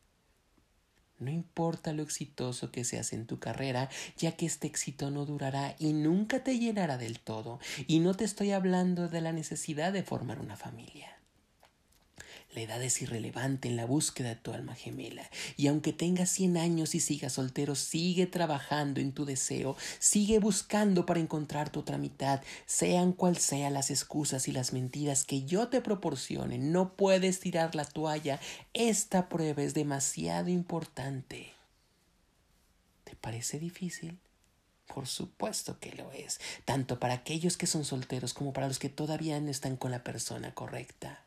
No 1.18 1.30
importa 1.30 1.92
lo 1.92 2.02
exitoso 2.02 2.72
que 2.72 2.82
seas 2.82 3.12
en 3.12 3.26
tu 3.26 3.38
carrera, 3.38 3.90
ya 4.16 4.32
que 4.32 4.46
este 4.46 4.66
éxito 4.66 5.10
no 5.10 5.26
durará 5.26 5.76
y 5.78 5.92
nunca 5.92 6.42
te 6.42 6.58
llenará 6.58 6.96
del 6.96 7.20
todo. 7.20 7.60
Y 7.86 8.00
no 8.00 8.14
te 8.14 8.24
estoy 8.24 8.52
hablando 8.52 9.08
de 9.08 9.20
la 9.20 9.32
necesidad 9.32 9.92
de 9.92 10.02
formar 10.02 10.40
una 10.40 10.56
familia. 10.56 11.19
La 12.52 12.62
edad 12.62 12.82
es 12.82 13.00
irrelevante 13.00 13.68
en 13.68 13.76
la 13.76 13.86
búsqueda 13.86 14.30
de 14.30 14.36
tu 14.36 14.52
alma 14.52 14.74
gemela. 14.74 15.30
Y 15.56 15.68
aunque 15.68 15.92
tengas 15.92 16.30
cien 16.30 16.56
años 16.56 16.96
y 16.96 17.00
sigas 17.00 17.34
soltero, 17.34 17.76
sigue 17.76 18.26
trabajando 18.26 19.00
en 19.00 19.12
tu 19.12 19.24
deseo, 19.24 19.76
sigue 20.00 20.40
buscando 20.40 21.06
para 21.06 21.20
encontrar 21.20 21.70
tu 21.70 21.80
otra 21.80 21.96
mitad, 21.96 22.42
sean 22.66 23.12
cual 23.12 23.36
sean 23.36 23.72
las 23.72 23.92
excusas 23.92 24.48
y 24.48 24.52
las 24.52 24.72
mentiras 24.72 25.24
que 25.24 25.44
yo 25.44 25.68
te 25.68 25.80
proporcione. 25.80 26.58
No 26.58 26.96
puedes 26.96 27.38
tirar 27.38 27.76
la 27.76 27.84
toalla. 27.84 28.40
Esta 28.74 29.28
prueba 29.28 29.62
es 29.62 29.72
demasiado 29.72 30.48
importante. 30.48 31.52
¿Te 33.04 33.14
parece 33.14 33.60
difícil? 33.60 34.18
Por 34.92 35.06
supuesto 35.06 35.78
que 35.78 35.92
lo 35.92 36.10
es, 36.10 36.40
tanto 36.64 36.98
para 36.98 37.14
aquellos 37.14 37.56
que 37.56 37.68
son 37.68 37.84
solteros 37.84 38.34
como 38.34 38.52
para 38.52 38.66
los 38.66 38.80
que 38.80 38.88
todavía 38.88 39.40
no 39.40 39.52
están 39.52 39.76
con 39.76 39.92
la 39.92 40.02
persona 40.02 40.52
correcta. 40.52 41.24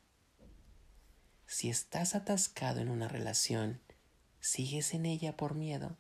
Si 1.54 1.70
estás 1.70 2.16
atascado 2.16 2.82
en 2.82 2.90
una 2.90 3.08
relación, 3.08 3.80
¿sigues 4.40 4.96
en 4.96 5.06
ella 5.06 5.38
por 5.38 5.54
miedo? 5.54 5.98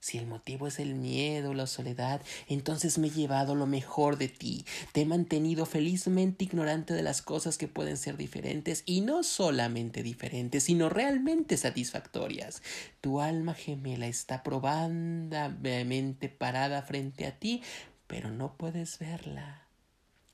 Si 0.00 0.18
el 0.18 0.26
motivo 0.26 0.66
es 0.66 0.80
el 0.80 0.96
miedo 0.96 1.54
la 1.54 1.68
soledad, 1.68 2.20
entonces 2.48 2.98
me 2.98 3.06
he 3.06 3.10
llevado 3.10 3.54
lo 3.54 3.68
mejor 3.68 4.18
de 4.18 4.26
ti, 4.26 4.64
te 4.90 5.02
he 5.02 5.06
mantenido 5.06 5.64
felizmente 5.64 6.42
ignorante 6.44 6.92
de 6.92 7.04
las 7.04 7.22
cosas 7.22 7.56
que 7.56 7.68
pueden 7.68 7.96
ser 7.96 8.16
diferentes 8.16 8.82
y 8.84 9.02
no 9.02 9.22
solamente 9.22 10.02
diferentes, 10.02 10.64
sino 10.64 10.88
realmente 10.88 11.56
satisfactorias. 11.56 12.64
Tu 13.00 13.20
alma 13.20 13.54
gemela 13.54 14.08
está 14.08 14.42
probandamente 14.42 16.28
parada 16.30 16.82
frente 16.82 17.26
a 17.26 17.38
ti, 17.38 17.62
pero 18.08 18.32
no 18.32 18.56
puedes 18.56 18.98
verla. 18.98 19.61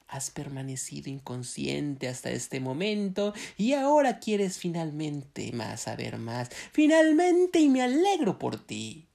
Has 0.08 0.30
permanecido 0.30 1.10
inconsciente 1.10 2.08
hasta 2.08 2.30
este 2.30 2.60
momento 2.60 3.34
y 3.58 3.74
ahora 3.74 4.18
quieres 4.20 4.58
finalmente 4.58 5.52
más 5.52 5.82
saber 5.82 6.16
más. 6.18 6.48
Finalmente 6.72 7.60
y 7.60 7.68
me 7.68 7.82
alegro 7.82 8.38
por 8.38 8.58
ti. 8.58 9.06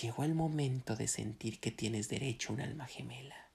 Llegó 0.00 0.24
el 0.24 0.34
momento 0.34 0.96
de 0.96 1.08
sentir 1.08 1.60
que 1.60 1.70
tienes 1.70 2.08
derecho 2.08 2.52
a 2.52 2.54
un 2.54 2.62
alma 2.62 2.86
gemela. 2.86 3.50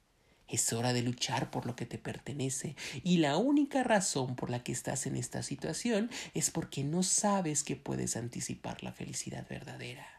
Es 0.48 0.72
hora 0.74 0.94
de 0.94 1.02
luchar 1.02 1.50
por 1.50 1.66
lo 1.66 1.76
que 1.76 1.88
te 1.88 1.98
pertenece 1.98 2.76
y 3.04 3.18
la 3.18 3.38
única 3.38 3.84
razón 3.84 4.36
por 4.36 4.52
la 4.52 4.64
que 4.64 4.72
estás 4.72 5.08
en 5.08 5.16
esta 5.16 5.42
situación 5.42 6.12
es 6.36 6.52
porque 6.52 6.84
no 6.84 7.02
sabes 7.02 7.64
que 7.64 7.76
puedes 7.76 8.16
anticipar 8.16 8.84
la 8.84 8.92
felicidad 8.92 9.48
verdadera. 9.50 10.15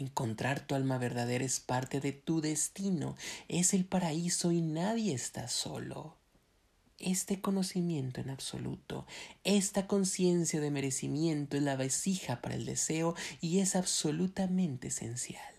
Encontrar 0.00 0.66
tu 0.66 0.74
alma 0.74 0.96
verdadera 0.96 1.44
es 1.44 1.60
parte 1.60 2.00
de 2.00 2.12
tu 2.12 2.40
destino, 2.40 3.16
es 3.48 3.74
el 3.74 3.84
paraíso 3.84 4.50
y 4.50 4.62
nadie 4.62 5.12
está 5.12 5.46
solo. 5.46 6.16
Este 6.98 7.42
conocimiento 7.42 8.22
en 8.22 8.30
absoluto, 8.30 9.06
esta 9.44 9.86
conciencia 9.86 10.58
de 10.58 10.70
merecimiento 10.70 11.58
es 11.58 11.62
la 11.62 11.76
vasija 11.76 12.40
para 12.40 12.54
el 12.54 12.64
deseo 12.64 13.14
y 13.42 13.58
es 13.58 13.76
absolutamente 13.76 14.88
esencial. 14.88 15.54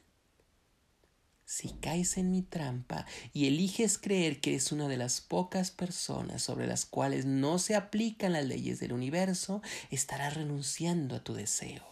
Si 1.45 1.69
caes 1.79 2.17
en 2.17 2.31
mi 2.31 2.41
trampa 2.41 3.05
y 3.33 3.45
eliges 3.45 3.99
creer 3.99 4.41
que 4.41 4.51
eres 4.51 4.71
una 4.71 4.87
de 4.87 4.97
las 4.97 5.21
pocas 5.21 5.69
personas 5.69 6.41
sobre 6.41 6.65
las 6.65 6.85
cuales 6.85 7.25
no 7.25 7.59
se 7.59 7.75
aplican 7.75 8.33
las 8.33 8.45
leyes 8.45 8.79
del 8.79 8.93
universo, 8.93 9.61
estarás 9.91 10.33
renunciando 10.33 11.15
a 11.15 11.23
tu 11.23 11.35
deseo. 11.35 11.90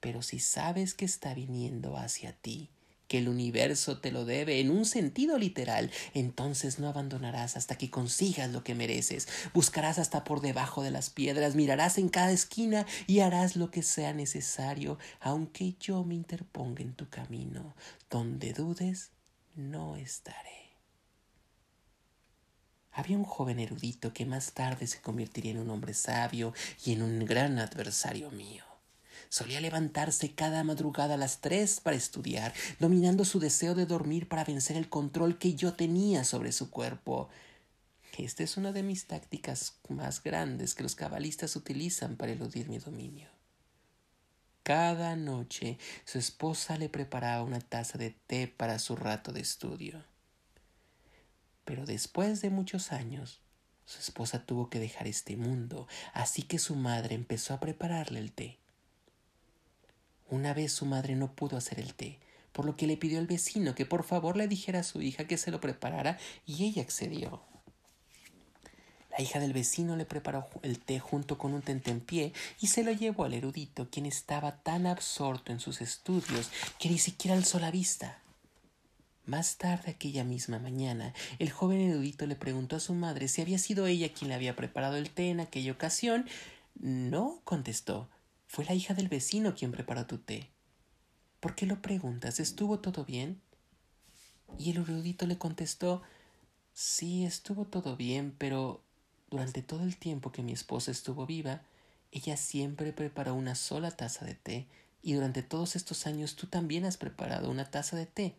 Pero 0.00 0.22
si 0.22 0.38
sabes 0.38 0.94
que 0.94 1.04
está 1.04 1.34
viniendo 1.34 1.96
hacia 1.96 2.32
ti, 2.32 2.70
que 3.10 3.18
el 3.18 3.28
universo 3.28 3.98
te 3.98 4.12
lo 4.12 4.24
debe 4.24 4.60
en 4.60 4.70
un 4.70 4.84
sentido 4.84 5.36
literal, 5.36 5.90
entonces 6.14 6.78
no 6.78 6.88
abandonarás 6.88 7.56
hasta 7.56 7.76
que 7.76 7.90
consigas 7.90 8.52
lo 8.52 8.62
que 8.62 8.76
mereces. 8.76 9.26
Buscarás 9.52 9.98
hasta 9.98 10.22
por 10.22 10.40
debajo 10.40 10.84
de 10.84 10.92
las 10.92 11.10
piedras, 11.10 11.56
mirarás 11.56 11.98
en 11.98 12.08
cada 12.08 12.30
esquina 12.30 12.86
y 13.08 13.18
harás 13.18 13.56
lo 13.56 13.72
que 13.72 13.82
sea 13.82 14.12
necesario, 14.12 14.96
aunque 15.18 15.74
yo 15.80 16.04
me 16.04 16.14
interponga 16.14 16.82
en 16.82 16.94
tu 16.94 17.08
camino. 17.08 17.74
Donde 18.08 18.52
dudes, 18.52 19.10
no 19.56 19.96
estaré. 19.96 20.70
Había 22.92 23.16
un 23.16 23.24
joven 23.24 23.58
erudito 23.58 24.12
que 24.12 24.24
más 24.24 24.52
tarde 24.52 24.86
se 24.86 25.00
convertiría 25.00 25.50
en 25.50 25.58
un 25.58 25.70
hombre 25.70 25.94
sabio 25.94 26.54
y 26.84 26.92
en 26.92 27.02
un 27.02 27.24
gran 27.24 27.58
adversario 27.58 28.30
mío. 28.30 28.69
Solía 29.30 29.60
levantarse 29.60 30.34
cada 30.34 30.64
madrugada 30.64 31.14
a 31.14 31.16
las 31.16 31.40
tres 31.40 31.78
para 31.78 31.96
estudiar, 31.96 32.52
dominando 32.80 33.24
su 33.24 33.38
deseo 33.38 33.76
de 33.76 33.86
dormir 33.86 34.28
para 34.28 34.44
vencer 34.44 34.76
el 34.76 34.88
control 34.88 35.38
que 35.38 35.54
yo 35.54 35.74
tenía 35.74 36.24
sobre 36.24 36.50
su 36.50 36.68
cuerpo. 36.68 37.28
Esta 38.18 38.42
es 38.42 38.56
una 38.56 38.72
de 38.72 38.82
mis 38.82 39.06
tácticas 39.06 39.78
más 39.88 40.20
grandes 40.20 40.74
que 40.74 40.82
los 40.82 40.96
cabalistas 40.96 41.54
utilizan 41.54 42.16
para 42.16 42.32
eludir 42.32 42.68
mi 42.68 42.78
dominio. 42.78 43.28
Cada 44.64 45.14
noche 45.14 45.78
su 46.04 46.18
esposa 46.18 46.76
le 46.76 46.88
preparaba 46.88 47.44
una 47.44 47.60
taza 47.60 47.98
de 47.98 48.10
té 48.26 48.48
para 48.48 48.80
su 48.80 48.96
rato 48.96 49.32
de 49.32 49.42
estudio. 49.42 50.02
Pero 51.64 51.86
después 51.86 52.42
de 52.42 52.50
muchos 52.50 52.90
años, 52.90 53.40
su 53.86 54.00
esposa 54.00 54.44
tuvo 54.44 54.70
que 54.70 54.80
dejar 54.80 55.06
este 55.06 55.36
mundo, 55.36 55.86
así 56.12 56.42
que 56.42 56.58
su 56.58 56.74
madre 56.74 57.14
empezó 57.14 57.54
a 57.54 57.60
prepararle 57.60 58.18
el 58.18 58.32
té. 58.32 58.58
Una 60.30 60.54
vez 60.54 60.72
su 60.72 60.86
madre 60.86 61.16
no 61.16 61.32
pudo 61.32 61.56
hacer 61.56 61.80
el 61.80 61.92
té, 61.92 62.20
por 62.52 62.64
lo 62.64 62.76
que 62.76 62.86
le 62.86 62.96
pidió 62.96 63.18
al 63.18 63.26
vecino 63.26 63.74
que 63.74 63.84
por 63.84 64.04
favor 64.04 64.36
le 64.36 64.46
dijera 64.46 64.80
a 64.80 64.84
su 64.84 65.02
hija 65.02 65.26
que 65.26 65.36
se 65.36 65.50
lo 65.50 65.60
preparara 65.60 66.18
y 66.46 66.64
ella 66.64 66.82
accedió. 66.82 67.42
La 69.10 69.20
hija 69.20 69.40
del 69.40 69.52
vecino 69.52 69.96
le 69.96 70.04
preparó 70.04 70.48
el 70.62 70.78
té 70.78 71.00
junto 71.00 71.36
con 71.36 71.52
un 71.52 71.62
tentempié 71.62 72.32
y 72.60 72.68
se 72.68 72.84
lo 72.84 72.92
llevó 72.92 73.24
al 73.24 73.34
erudito, 73.34 73.90
quien 73.90 74.06
estaba 74.06 74.62
tan 74.62 74.86
absorto 74.86 75.50
en 75.50 75.58
sus 75.58 75.80
estudios 75.80 76.50
que 76.78 76.88
ni 76.88 76.98
siquiera 76.98 77.36
alzó 77.36 77.58
la 77.58 77.72
vista. 77.72 78.20
Más 79.26 79.56
tarde 79.56 79.90
aquella 79.90 80.22
misma 80.22 80.60
mañana, 80.60 81.12
el 81.40 81.50
joven 81.50 81.80
erudito 81.80 82.26
le 82.26 82.36
preguntó 82.36 82.76
a 82.76 82.80
su 82.80 82.94
madre 82.94 83.26
si 83.26 83.42
había 83.42 83.58
sido 83.58 83.88
ella 83.88 84.12
quien 84.12 84.28
le 84.28 84.36
había 84.36 84.54
preparado 84.54 84.96
el 84.96 85.10
té 85.10 85.30
en 85.30 85.40
aquella 85.40 85.72
ocasión. 85.72 86.28
No, 86.76 87.40
contestó. 87.42 88.08
Fue 88.50 88.64
la 88.64 88.74
hija 88.74 88.94
del 88.94 89.06
vecino 89.06 89.54
quien 89.54 89.70
preparó 89.70 90.06
tu 90.06 90.18
té. 90.18 90.50
¿Por 91.38 91.54
qué 91.54 91.66
lo 91.66 91.80
preguntas? 91.80 92.40
¿Estuvo 92.40 92.80
todo 92.80 93.04
bien? 93.04 93.40
Y 94.58 94.72
el 94.72 94.78
erudito 94.78 95.24
le 95.28 95.38
contestó 95.38 96.02
Sí, 96.74 97.24
estuvo 97.24 97.64
todo 97.64 97.96
bien, 97.96 98.34
pero 98.36 98.82
durante 99.30 99.62
todo 99.62 99.84
el 99.84 99.96
tiempo 99.96 100.32
que 100.32 100.42
mi 100.42 100.50
esposa 100.50 100.90
estuvo 100.90 101.26
viva, 101.26 101.62
ella 102.10 102.36
siempre 102.36 102.92
preparó 102.92 103.36
una 103.36 103.54
sola 103.54 103.92
taza 103.92 104.24
de 104.24 104.34
té, 104.34 104.66
y 105.00 105.12
durante 105.12 105.44
todos 105.44 105.76
estos 105.76 106.08
años 106.08 106.34
tú 106.34 106.48
también 106.48 106.84
has 106.84 106.96
preparado 106.96 107.52
una 107.52 107.70
taza 107.70 107.94
de 107.96 108.06
té. 108.06 108.34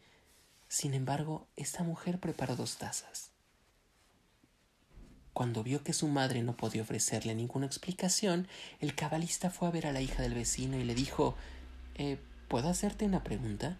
Sin 0.67 0.93
embargo, 0.93 1.47
esta 1.55 1.83
mujer 1.83 2.19
preparó 2.19 2.57
dos 2.57 2.75
tazas. 2.75 3.31
Cuando 5.33 5.63
vio 5.63 5.83
que 5.83 5.93
su 5.93 6.07
madre 6.07 6.43
no 6.43 6.57
podía 6.57 6.81
ofrecerle 6.81 7.33
ninguna 7.35 7.65
explicación, 7.65 8.47
el 8.79 8.95
cabalista 8.95 9.49
fue 9.49 9.67
a 9.67 9.71
ver 9.71 9.87
a 9.87 9.93
la 9.93 10.01
hija 10.01 10.21
del 10.21 10.33
vecino 10.33 10.77
y 10.77 10.83
le 10.83 10.93
dijo 10.93 11.35
eh, 11.95 12.19
¿Puedo 12.49 12.67
hacerte 12.67 13.05
una 13.05 13.23
pregunta? 13.23 13.77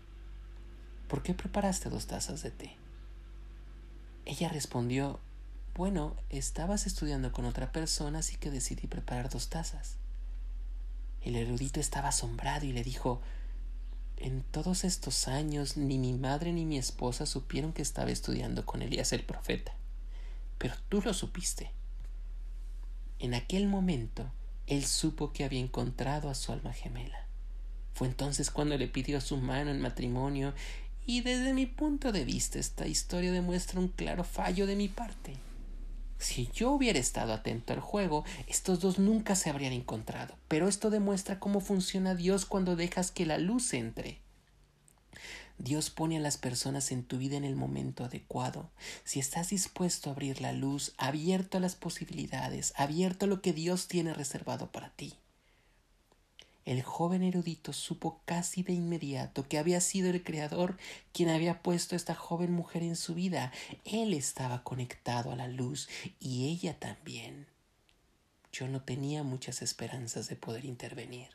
¿Por 1.10 1.24
qué 1.24 1.34
preparaste 1.34 1.90
dos 1.90 2.08
tazas 2.08 2.42
de 2.42 2.52
té? 2.52 2.78
Ella 4.24 4.48
respondió 4.48 5.20
Bueno, 5.76 6.16
estabas 6.30 6.88
estudiando 6.88 7.34
con 7.34 7.44
otra 7.44 7.74
persona, 7.74 8.20
así 8.20 8.38
que 8.38 8.50
decidí 8.50 8.88
preparar 8.88 9.30
dos 9.30 9.50
tazas. 9.50 9.98
El 11.22 11.36
erudito 11.36 11.82
estaba 11.82 12.10
asombrado 12.10 12.66
y 12.66 12.72
le 12.72 12.82
dijo 12.82 13.22
En 14.16 14.42
todos 14.42 14.86
estos 14.86 15.28
años 15.28 15.76
ni 15.76 16.00
mi 16.00 16.14
madre 16.14 16.54
ni 16.54 16.64
mi 16.64 16.78
esposa 16.78 17.26
supieron 17.26 17.74
que 17.74 17.82
estaba 17.82 18.10
estudiando 18.10 18.66
con 18.66 18.82
Elías 18.82 19.12
el 19.12 19.26
profeta 19.26 19.74
pero 20.62 20.76
tú 20.90 21.02
lo 21.02 21.12
supiste. 21.12 21.72
En 23.18 23.34
aquel 23.34 23.68
momento, 23.68 24.32
él 24.68 24.86
supo 24.86 25.34
que 25.34 25.44
había 25.44 25.60
encontrado 25.60 26.30
a 26.30 26.36
su 26.36 26.52
alma 26.52 26.72
gemela. 26.72 27.26
Fue 27.96 28.08
entonces 28.08 28.52
cuando 28.52 28.78
le 28.78 28.88
pidió 28.88 29.20
su 29.22 29.38
mano 29.38 29.72
en 29.72 29.82
matrimonio 29.82 30.54
y 31.04 31.22
desde 31.22 31.56
mi 31.56 31.66
punto 31.66 32.12
de 32.12 32.26
vista 32.26 32.60
esta 32.60 32.86
historia 32.86 33.32
demuestra 33.32 33.80
un 33.80 33.88
claro 33.88 34.24
fallo 34.24 34.68
de 34.68 34.76
mi 34.76 34.88
parte. 34.88 35.34
Si 36.20 36.48
yo 36.54 36.70
hubiera 36.70 37.00
estado 37.00 37.34
atento 37.34 37.74
al 37.74 37.80
juego, 37.80 38.24
estos 38.48 38.82
dos 38.82 39.00
nunca 39.00 39.36
se 39.36 39.50
habrían 39.50 39.74
encontrado, 39.74 40.38
pero 40.48 40.68
esto 40.68 40.92
demuestra 40.92 41.40
cómo 41.40 41.60
funciona 41.60 42.14
Dios 42.14 42.46
cuando 42.46 42.76
dejas 42.76 43.10
que 43.10 43.26
la 43.26 43.40
luz 43.40 43.74
entre. 43.74 44.20
Dios 45.62 45.92
pone 45.92 46.18
a 46.18 46.20
las 46.20 46.38
personas 46.38 46.92
en 46.92 47.04
tu 47.04 47.20
vida 47.20 47.38
en 47.38 47.44
el 47.44 47.56
momento 47.56 48.04
adecuado. 48.04 48.72
Si 49.04 49.20
estás 49.20 49.50
dispuesto 49.50 50.10
a 50.10 50.14
abrir 50.14 50.42
la 50.42 50.54
luz, 50.54 50.94
abierto 50.98 51.58
a 51.58 51.62
las 51.62 51.76
posibilidades, 51.76 52.74
abierto 52.78 53.26
a 53.26 53.28
lo 53.28 53.44
que 53.44 53.54
Dios 53.54 53.88
tiene 53.88 54.16
reservado 54.16 54.72
para 54.72 54.90
ti. 54.90 55.14
El 56.66 56.82
joven 56.82 57.22
erudito 57.22 57.74
supo 57.74 58.22
casi 58.26 58.64
de 58.64 58.74
inmediato 58.74 59.48
que 59.48 59.60
había 59.60 59.82
sido 59.82 60.10
el 60.10 60.24
Creador 60.24 60.80
quien 61.14 61.30
había 61.30 61.62
puesto 61.62 61.94
a 61.94 61.98
esta 61.98 62.16
joven 62.16 62.52
mujer 62.52 62.82
en 62.82 62.96
su 62.96 63.14
vida. 63.14 63.52
Él 63.86 64.16
estaba 64.16 64.64
conectado 64.64 65.32
a 65.32 65.36
la 65.36 65.48
luz 65.48 65.90
y 66.20 66.50
ella 66.50 66.80
también. 66.80 67.46
Yo 68.52 68.68
no 68.68 68.82
tenía 68.82 69.22
muchas 69.22 69.62
esperanzas 69.62 70.28
de 70.28 70.36
poder 70.36 70.66
intervenir. 70.66 71.30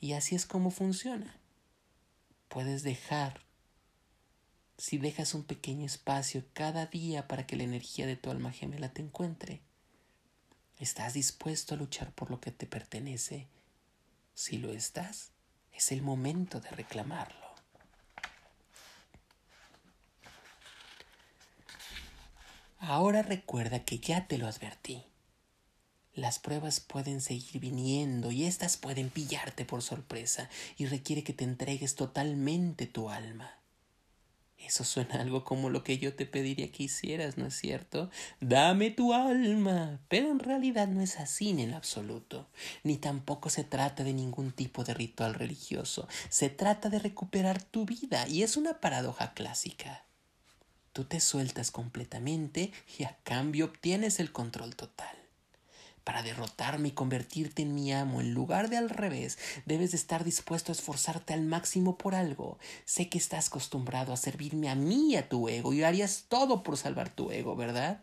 Y 0.00 0.14
así 0.14 0.34
es 0.34 0.46
como 0.46 0.70
funciona 0.70 1.39
puedes 2.50 2.82
dejar, 2.82 3.40
si 4.76 4.98
dejas 4.98 5.34
un 5.34 5.44
pequeño 5.44 5.86
espacio 5.86 6.44
cada 6.52 6.86
día 6.86 7.28
para 7.28 7.46
que 7.46 7.56
la 7.56 7.62
energía 7.62 8.06
de 8.06 8.16
tu 8.16 8.30
alma 8.30 8.50
gemela 8.50 8.92
te 8.92 9.00
encuentre, 9.00 9.62
¿estás 10.78 11.14
dispuesto 11.14 11.74
a 11.74 11.78
luchar 11.78 12.12
por 12.12 12.30
lo 12.30 12.40
que 12.40 12.50
te 12.50 12.66
pertenece? 12.66 13.46
Si 14.34 14.58
lo 14.58 14.72
estás, 14.72 15.30
es 15.72 15.92
el 15.92 16.02
momento 16.02 16.60
de 16.60 16.70
reclamarlo. 16.70 17.54
Ahora 22.80 23.22
recuerda 23.22 23.84
que 23.84 24.00
ya 24.00 24.26
te 24.26 24.38
lo 24.38 24.48
advertí. 24.48 25.09
Las 26.14 26.38
pruebas 26.38 26.80
pueden 26.80 27.20
seguir 27.20 27.60
viniendo 27.60 28.32
y 28.32 28.44
éstas 28.44 28.76
pueden 28.76 29.10
pillarte 29.10 29.64
por 29.64 29.82
sorpresa 29.82 30.50
y 30.76 30.86
requiere 30.86 31.22
que 31.22 31.32
te 31.32 31.44
entregues 31.44 31.94
totalmente 31.94 32.86
tu 32.86 33.10
alma. 33.10 33.60
Eso 34.58 34.84
suena 34.84 35.20
algo 35.20 35.42
como 35.42 35.70
lo 35.70 35.82
que 35.82 35.98
yo 35.98 36.14
te 36.14 36.26
pediría 36.26 36.70
que 36.70 36.82
hicieras, 36.82 37.38
¿no 37.38 37.46
es 37.46 37.54
cierto? 37.54 38.10
Dame 38.40 38.90
tu 38.90 39.14
alma. 39.14 40.00
Pero 40.08 40.30
en 40.30 40.38
realidad 40.38 40.86
no 40.88 41.00
es 41.00 41.18
así 41.18 41.48
en 41.50 41.60
el 41.60 41.74
absoluto. 41.74 42.46
Ni 42.82 42.96
tampoco 42.96 43.48
se 43.48 43.64
trata 43.64 44.04
de 44.04 44.12
ningún 44.12 44.52
tipo 44.52 44.84
de 44.84 44.94
ritual 44.94 45.34
religioso. 45.34 46.08
Se 46.28 46.50
trata 46.50 46.90
de 46.90 46.98
recuperar 46.98 47.62
tu 47.62 47.86
vida 47.86 48.28
y 48.28 48.42
es 48.42 48.56
una 48.56 48.80
paradoja 48.80 49.32
clásica. 49.32 50.04
Tú 50.92 51.04
te 51.04 51.20
sueltas 51.20 51.70
completamente 51.70 52.72
y 52.98 53.04
a 53.04 53.16
cambio 53.22 53.66
obtienes 53.66 54.20
el 54.20 54.30
control 54.30 54.76
total. 54.76 55.19
Para 56.04 56.22
derrotarme 56.22 56.88
y 56.88 56.92
convertirte 56.92 57.62
en 57.62 57.74
mi 57.74 57.92
amo 57.92 58.20
en 58.20 58.32
lugar 58.32 58.70
de 58.70 58.78
al 58.78 58.88
revés, 58.88 59.38
debes 59.66 59.90
de 59.90 59.98
estar 59.98 60.24
dispuesto 60.24 60.72
a 60.72 60.74
esforzarte 60.74 61.34
al 61.34 61.42
máximo 61.42 61.98
por 61.98 62.14
algo. 62.14 62.58
Sé 62.86 63.08
que 63.08 63.18
estás 63.18 63.48
acostumbrado 63.48 64.12
a 64.12 64.16
servirme 64.16 64.70
a 64.70 64.74
mí 64.74 65.12
y 65.12 65.16
a 65.16 65.28
tu 65.28 65.48
ego 65.48 65.72
y 65.72 65.82
harías 65.82 66.24
todo 66.28 66.62
por 66.62 66.78
salvar 66.78 67.10
tu 67.10 67.30
ego, 67.30 67.54
¿verdad? 67.54 68.00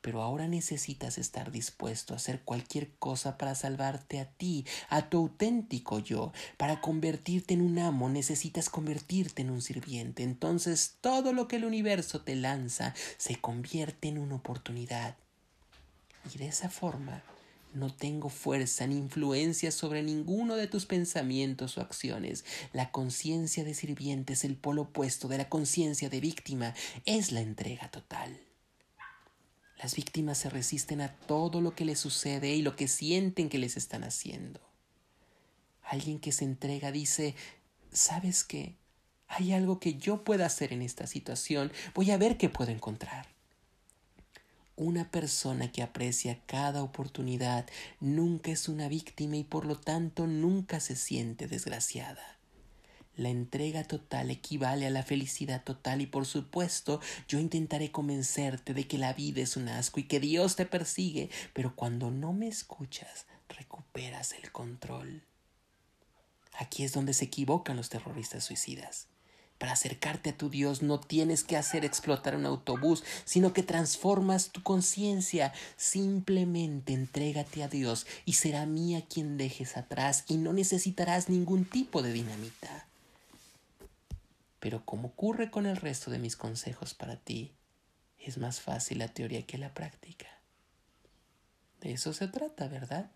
Pero 0.00 0.22
ahora 0.22 0.46
necesitas 0.46 1.18
estar 1.18 1.50
dispuesto 1.50 2.14
a 2.14 2.16
hacer 2.16 2.42
cualquier 2.42 2.92
cosa 2.96 3.38
para 3.38 3.54
salvarte 3.54 4.20
a 4.20 4.26
ti, 4.26 4.64
a 4.88 5.08
tu 5.08 5.18
auténtico 5.18 5.98
yo. 5.98 6.32
Para 6.56 6.80
convertirte 6.80 7.54
en 7.54 7.60
un 7.60 7.78
amo 7.78 8.08
necesitas 8.08 8.70
convertirte 8.70 9.42
en 9.42 9.50
un 9.50 9.62
sirviente. 9.62 10.22
Entonces 10.22 10.98
todo 11.00 11.32
lo 11.32 11.48
que 11.48 11.56
el 11.56 11.64
universo 11.64 12.22
te 12.22 12.36
lanza 12.36 12.94
se 13.18 13.40
convierte 13.40 14.08
en 14.08 14.18
una 14.18 14.36
oportunidad 14.36 15.16
y 16.34 16.38
de 16.38 16.48
esa 16.48 16.68
forma 16.68 17.22
no 17.76 17.92
tengo 17.92 18.30
fuerza 18.30 18.86
ni 18.86 18.96
influencia 18.96 19.70
sobre 19.70 20.02
ninguno 20.02 20.56
de 20.56 20.66
tus 20.66 20.86
pensamientos 20.86 21.76
o 21.76 21.82
acciones. 21.82 22.44
La 22.72 22.90
conciencia 22.90 23.64
de 23.64 23.74
sirviente 23.74 24.32
es 24.32 24.44
el 24.44 24.56
polo 24.56 24.82
opuesto 24.82 25.28
de 25.28 25.38
la 25.38 25.48
conciencia 25.48 26.08
de 26.08 26.20
víctima, 26.20 26.74
es 27.04 27.32
la 27.32 27.40
entrega 27.40 27.90
total. 27.90 28.40
Las 29.78 29.94
víctimas 29.94 30.38
se 30.38 30.48
resisten 30.48 31.02
a 31.02 31.12
todo 31.12 31.60
lo 31.60 31.74
que 31.74 31.84
les 31.84 32.00
sucede 32.00 32.54
y 32.54 32.62
lo 32.62 32.76
que 32.76 32.88
sienten 32.88 33.50
que 33.50 33.58
les 33.58 33.76
están 33.76 34.04
haciendo. 34.04 34.60
Alguien 35.82 36.18
que 36.18 36.32
se 36.32 36.44
entrega 36.44 36.90
dice, 36.92 37.34
¿sabes 37.92 38.42
qué? 38.42 38.74
Hay 39.28 39.52
algo 39.52 39.80
que 39.80 39.94
yo 39.94 40.24
pueda 40.24 40.46
hacer 40.46 40.72
en 40.72 40.80
esta 40.80 41.06
situación, 41.06 41.70
voy 41.94 42.10
a 42.10 42.16
ver 42.16 42.38
qué 42.38 42.48
puedo 42.48 42.70
encontrar. 42.70 43.35
Una 44.76 45.10
persona 45.10 45.72
que 45.72 45.82
aprecia 45.82 46.38
cada 46.44 46.82
oportunidad 46.82 47.64
nunca 47.98 48.50
es 48.50 48.68
una 48.68 48.88
víctima 48.88 49.38
y 49.38 49.44
por 49.44 49.64
lo 49.64 49.80
tanto 49.80 50.26
nunca 50.26 50.80
se 50.80 50.96
siente 50.96 51.48
desgraciada. 51.48 52.36
La 53.16 53.30
entrega 53.30 53.84
total 53.84 54.30
equivale 54.30 54.86
a 54.86 54.90
la 54.90 55.02
felicidad 55.02 55.64
total 55.64 56.02
y 56.02 56.06
por 56.06 56.26
supuesto 56.26 57.00
yo 57.26 57.38
intentaré 57.38 57.90
convencerte 57.90 58.74
de 58.74 58.86
que 58.86 58.98
la 58.98 59.14
vida 59.14 59.40
es 59.40 59.56
un 59.56 59.68
asco 59.68 59.98
y 59.98 60.02
que 60.02 60.20
Dios 60.20 60.56
te 60.56 60.66
persigue, 60.66 61.30
pero 61.54 61.74
cuando 61.74 62.10
no 62.10 62.34
me 62.34 62.46
escuchas 62.46 63.24
recuperas 63.48 64.34
el 64.34 64.52
control. 64.52 65.22
Aquí 66.58 66.84
es 66.84 66.92
donde 66.92 67.14
se 67.14 67.24
equivocan 67.24 67.78
los 67.78 67.88
terroristas 67.88 68.44
suicidas. 68.44 69.08
Para 69.58 69.72
acercarte 69.72 70.30
a 70.30 70.36
tu 70.36 70.50
Dios 70.50 70.82
no 70.82 71.00
tienes 71.00 71.42
que 71.42 71.56
hacer 71.56 71.84
explotar 71.84 72.36
un 72.36 72.44
autobús, 72.44 73.04
sino 73.24 73.52
que 73.52 73.62
transformas 73.62 74.50
tu 74.50 74.62
conciencia. 74.62 75.52
Simplemente 75.76 76.92
entrégate 76.92 77.62
a 77.62 77.68
Dios 77.68 78.06
y 78.26 78.34
será 78.34 78.66
mía 78.66 79.02
quien 79.08 79.38
dejes 79.38 79.76
atrás 79.76 80.24
y 80.28 80.36
no 80.36 80.52
necesitarás 80.52 81.28
ningún 81.28 81.64
tipo 81.64 82.02
de 82.02 82.12
dinamita. 82.12 82.86
Pero 84.60 84.84
como 84.84 85.08
ocurre 85.08 85.50
con 85.50 85.64
el 85.64 85.76
resto 85.76 86.10
de 86.10 86.18
mis 86.18 86.36
consejos 86.36 86.92
para 86.92 87.16
ti, 87.16 87.52
es 88.18 88.38
más 88.38 88.60
fácil 88.60 88.98
la 88.98 89.08
teoría 89.08 89.46
que 89.46 89.58
la 89.58 89.72
práctica. 89.72 90.26
De 91.80 91.92
eso 91.92 92.12
se 92.12 92.28
trata, 92.28 92.68
¿verdad? 92.68 93.10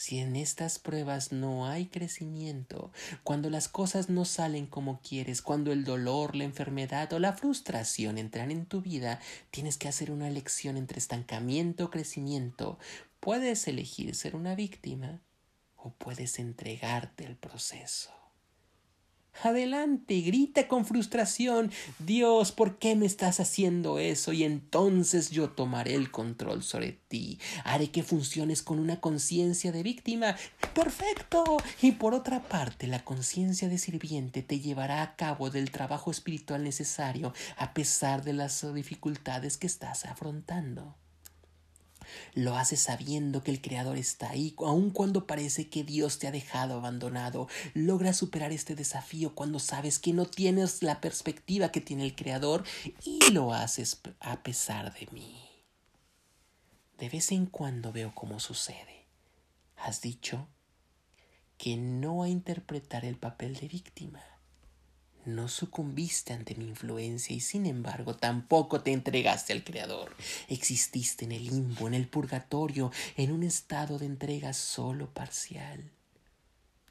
Si 0.00 0.18
en 0.18 0.34
estas 0.34 0.78
pruebas 0.78 1.30
no 1.30 1.66
hay 1.66 1.84
crecimiento, 1.84 2.90
cuando 3.22 3.50
las 3.50 3.68
cosas 3.68 4.08
no 4.08 4.24
salen 4.24 4.66
como 4.66 5.02
quieres, 5.02 5.42
cuando 5.42 5.72
el 5.72 5.84
dolor, 5.84 6.36
la 6.36 6.44
enfermedad 6.44 7.12
o 7.12 7.18
la 7.18 7.34
frustración 7.34 8.16
entran 8.16 8.50
en 8.50 8.64
tu 8.64 8.80
vida, 8.80 9.20
tienes 9.50 9.76
que 9.76 9.88
hacer 9.88 10.10
una 10.10 10.26
elección 10.26 10.78
entre 10.78 10.98
estancamiento 10.98 11.84
o 11.84 11.90
crecimiento. 11.90 12.78
Puedes 13.20 13.68
elegir 13.68 14.14
ser 14.14 14.36
una 14.36 14.54
víctima 14.54 15.20
o 15.76 15.92
puedes 15.92 16.38
entregarte 16.38 17.26
al 17.26 17.36
proceso. 17.36 18.19
Adelante, 19.42 20.20
grita 20.20 20.68
con 20.68 20.84
frustración, 20.84 21.70
Dios, 21.98 22.52
¿por 22.52 22.78
qué 22.78 22.94
me 22.94 23.06
estás 23.06 23.40
haciendo 23.40 23.98
eso? 23.98 24.32
Y 24.32 24.44
entonces 24.44 25.30
yo 25.30 25.50
tomaré 25.50 25.94
el 25.94 26.10
control 26.10 26.62
sobre 26.62 26.92
ti. 27.08 27.38
Haré 27.64 27.90
que 27.90 28.02
funciones 28.02 28.62
con 28.62 28.78
una 28.78 29.00
conciencia 29.00 29.72
de 29.72 29.82
víctima. 29.82 30.36
Perfecto. 30.74 31.56
Y 31.80 31.92
por 31.92 32.12
otra 32.12 32.42
parte, 32.42 32.86
la 32.86 33.02
conciencia 33.02 33.68
de 33.68 33.78
sirviente 33.78 34.42
te 34.42 34.60
llevará 34.60 35.02
a 35.02 35.16
cabo 35.16 35.48
del 35.48 35.70
trabajo 35.70 36.10
espiritual 36.10 36.62
necesario 36.62 37.32
a 37.56 37.72
pesar 37.72 38.22
de 38.22 38.34
las 38.34 38.74
dificultades 38.74 39.56
que 39.56 39.66
estás 39.66 40.04
afrontando. 40.04 40.99
Lo 42.34 42.56
haces 42.56 42.80
sabiendo 42.80 43.42
que 43.42 43.50
el 43.50 43.60
Creador 43.60 43.96
está 43.96 44.30
ahí, 44.30 44.54
aun 44.58 44.90
cuando 44.90 45.26
parece 45.26 45.68
que 45.68 45.84
Dios 45.84 46.18
te 46.18 46.26
ha 46.26 46.30
dejado 46.30 46.74
abandonado. 46.74 47.48
Logras 47.74 48.16
superar 48.16 48.52
este 48.52 48.74
desafío 48.74 49.34
cuando 49.34 49.58
sabes 49.58 49.98
que 49.98 50.12
no 50.12 50.26
tienes 50.26 50.82
la 50.82 51.00
perspectiva 51.00 51.72
que 51.72 51.80
tiene 51.80 52.04
el 52.04 52.14
Creador 52.14 52.64
y 53.04 53.30
lo 53.32 53.52
haces 53.52 54.00
a 54.20 54.42
pesar 54.42 54.92
de 54.94 55.08
mí. 55.12 55.36
De 56.98 57.08
vez 57.08 57.32
en 57.32 57.46
cuando 57.46 57.92
veo 57.92 58.14
cómo 58.14 58.40
sucede. 58.40 59.06
Has 59.76 60.02
dicho 60.02 60.46
que 61.56 61.76
no 61.76 62.22
a 62.22 62.28
interpretar 62.28 63.04
el 63.04 63.16
papel 63.16 63.56
de 63.56 63.68
víctima. 63.68 64.22
No 65.26 65.48
sucumbiste 65.48 66.32
ante 66.32 66.54
mi 66.54 66.66
influencia 66.66 67.36
y 67.36 67.40
sin 67.40 67.66
embargo 67.66 68.16
tampoco 68.16 68.80
te 68.80 68.92
entregaste 68.92 69.52
al 69.52 69.64
Creador. 69.64 70.16
Exististe 70.48 71.26
en 71.26 71.32
el 71.32 71.46
limbo, 71.46 71.86
en 71.88 71.94
el 71.94 72.08
purgatorio, 72.08 72.90
en 73.16 73.32
un 73.32 73.42
estado 73.42 73.98
de 73.98 74.06
entrega 74.06 74.54
solo 74.54 75.12
parcial. 75.12 75.90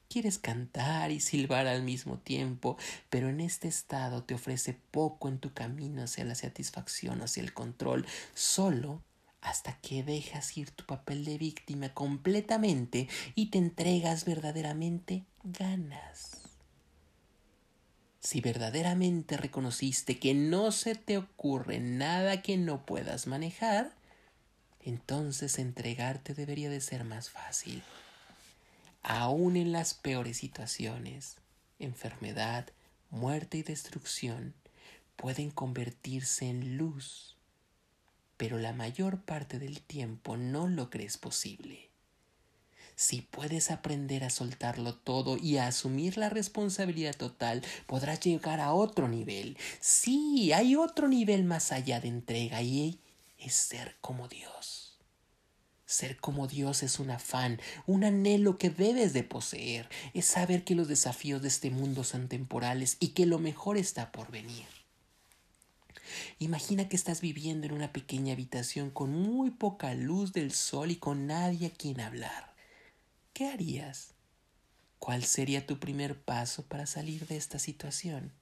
Quieres 0.07 0.39
cantar 0.39 1.11
y 1.11 1.19
silbar 1.19 1.67
al 1.67 1.83
mismo 1.83 2.17
tiempo, 2.17 2.77
pero 3.09 3.29
en 3.29 3.41
este 3.41 3.67
estado 3.67 4.23
te 4.23 4.33
ofrece 4.33 4.73
poco 4.91 5.27
en 5.27 5.39
tu 5.39 5.53
camino 5.53 6.03
hacia 6.03 6.25
la 6.25 6.35
satisfacción, 6.35 7.21
hacia 7.21 7.43
el 7.43 7.53
control, 7.53 8.07
solo 8.33 9.03
hasta 9.41 9.77
que 9.81 10.03
dejas 10.03 10.57
ir 10.57 10.71
tu 10.71 10.85
papel 10.85 11.25
de 11.25 11.37
víctima 11.37 11.93
completamente 11.93 13.07
y 13.35 13.47
te 13.47 13.57
entregas 13.57 14.25
verdaderamente, 14.25 15.25
ganas. 15.43 16.48
Si 18.19 18.41
verdaderamente 18.41 19.37
reconociste 19.37 20.19
que 20.19 20.33
no 20.33 20.71
se 20.71 20.95
te 20.95 21.17
ocurre 21.17 21.79
nada 21.79 22.41
que 22.41 22.57
no 22.57 22.85
puedas 22.85 23.27
manejar, 23.27 23.93
entonces 24.81 25.57
entregarte 25.57 26.33
debería 26.33 26.69
de 26.69 26.81
ser 26.81 27.05
más 27.05 27.29
fácil. 27.29 27.81
Aún 29.03 29.55
en 29.55 29.71
las 29.71 29.93
peores 29.93 30.37
situaciones, 30.37 31.37
enfermedad, 31.79 32.67
muerte 33.09 33.57
y 33.57 33.63
destrucción 33.63 34.53
pueden 35.15 35.49
convertirse 35.51 36.49
en 36.49 36.77
luz, 36.77 37.37
pero 38.35 38.57
la 38.57 38.73
mayor 38.73 39.21
parte 39.21 39.59
del 39.59 39.81
tiempo 39.81 40.37
no 40.37 40.67
lo 40.67 40.89
crees 40.89 41.17
posible. 41.17 41.88
Si 42.99 43.21
puedes 43.21 43.71
aprender 43.71 44.25
a 44.25 44.29
soltarlo 44.29 44.93
todo 44.93 45.37
y 45.37 45.55
a 45.55 45.67
asumir 45.67 46.17
la 46.17 46.27
responsabilidad 46.27 47.15
total, 47.15 47.63
podrás 47.87 48.19
llegar 48.19 48.59
a 48.59 48.73
otro 48.73 49.07
nivel. 49.07 49.57
Sí, 49.79 50.51
hay 50.51 50.75
otro 50.75 51.07
nivel 51.07 51.45
más 51.45 51.71
allá 51.71 52.01
de 52.01 52.09
entrega 52.09 52.61
y 52.61 52.99
es 53.37 53.53
ser 53.53 53.95
como 54.01 54.27
Dios. 54.27 54.97
Ser 55.85 56.17
como 56.17 56.45
Dios 56.45 56.83
es 56.83 56.99
un 56.99 57.09
afán, 57.11 57.61
un 57.87 58.03
anhelo 58.03 58.57
que 58.57 58.69
debes 58.69 59.13
de 59.13 59.23
poseer, 59.23 59.87
es 60.13 60.25
saber 60.25 60.65
que 60.65 60.75
los 60.75 60.89
desafíos 60.89 61.41
de 61.41 61.47
este 61.47 61.69
mundo 61.69 62.03
son 62.03 62.27
temporales 62.27 62.97
y 62.99 63.09
que 63.09 63.25
lo 63.25 63.39
mejor 63.39 63.77
está 63.77 64.11
por 64.11 64.29
venir. 64.29 64.67
Imagina 66.39 66.89
que 66.89 66.97
estás 66.97 67.21
viviendo 67.21 67.65
en 67.65 67.71
una 67.71 67.93
pequeña 67.93 68.33
habitación 68.33 68.91
con 68.91 69.13
muy 69.13 69.51
poca 69.51 69.93
luz 69.93 70.33
del 70.33 70.51
sol 70.51 70.91
y 70.91 70.97
con 70.97 71.27
nadie 71.27 71.67
a 71.67 71.71
quien 71.71 72.01
hablar. 72.01 72.48
¿Qué 73.39 73.47
harías? 73.47 74.15
¿Cuál 74.97 75.23
sería 75.23 75.65
tu 75.65 75.79
primer 75.79 76.19
paso 76.19 76.63
para 76.63 76.85
salir 76.85 77.25
de 77.25 77.37
esta 77.37 77.57
situación? 77.57 78.33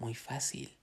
Muy 0.00 0.16
fácil. 0.16 0.76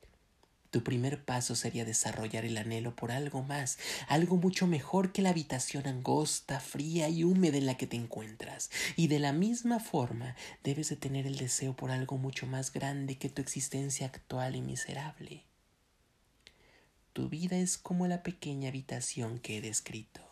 Tu 0.71 0.81
primer 0.81 1.25
paso 1.25 1.57
sería 1.57 1.83
desarrollar 1.83 2.45
el 2.45 2.55
anhelo 2.55 2.95
por 2.95 3.11
algo 3.11 3.43
más, 3.43 3.79
algo 4.07 4.37
mucho 4.37 4.65
mejor 4.65 5.11
que 5.11 5.21
la 5.21 5.31
habitación 5.31 5.87
angosta, 5.87 6.61
fría 6.61 7.09
y 7.09 7.25
húmeda 7.25 7.57
en 7.57 7.65
la 7.65 7.75
que 7.75 7.85
te 7.85 7.97
encuentras. 7.97 8.71
Y 8.95 9.07
de 9.07 9.19
la 9.19 9.33
misma 9.33 9.81
forma 9.81 10.37
debes 10.63 10.87
de 10.87 10.95
tener 10.95 11.27
el 11.27 11.35
deseo 11.35 11.75
por 11.75 11.91
algo 11.91 12.17
mucho 12.17 12.47
más 12.47 12.71
grande 12.71 13.17
que 13.17 13.27
tu 13.27 13.41
existencia 13.41 14.07
actual 14.07 14.55
y 14.55 14.61
miserable. 14.61 15.43
Tu 17.11 17.27
vida 17.27 17.57
es 17.57 17.77
como 17.77 18.07
la 18.07 18.23
pequeña 18.23 18.69
habitación 18.69 19.39
que 19.39 19.57
he 19.57 19.61
descrito. 19.61 20.24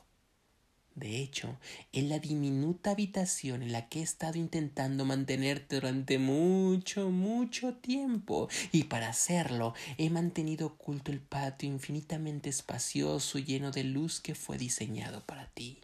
De 0.95 1.19
hecho, 1.19 1.57
en 1.91 2.07
la 2.07 2.19
diminuta 2.19 2.91
habitación 2.91 3.63
en 3.63 3.71
la 3.71 3.89
que 3.89 3.99
he 3.99 4.03
estado 4.03 4.37
intentando 4.37 5.05
mantenerte 5.05 5.75
durante 5.77 6.19
mucho, 6.19 7.09
mucho 7.09 7.73
tiempo, 7.73 8.47
y 8.71 8.83
para 8.83 9.09
hacerlo 9.09 9.73
he 9.97 10.11
mantenido 10.11 10.67
oculto 10.67 11.11
el 11.11 11.19
patio 11.19 11.67
infinitamente 11.67 12.49
espacioso 12.49 13.39
y 13.39 13.43
lleno 13.43 13.71
de 13.71 13.83
luz 13.83 14.21
que 14.21 14.35
fue 14.35 14.59
diseñado 14.59 15.25
para 15.25 15.47
ti. 15.47 15.79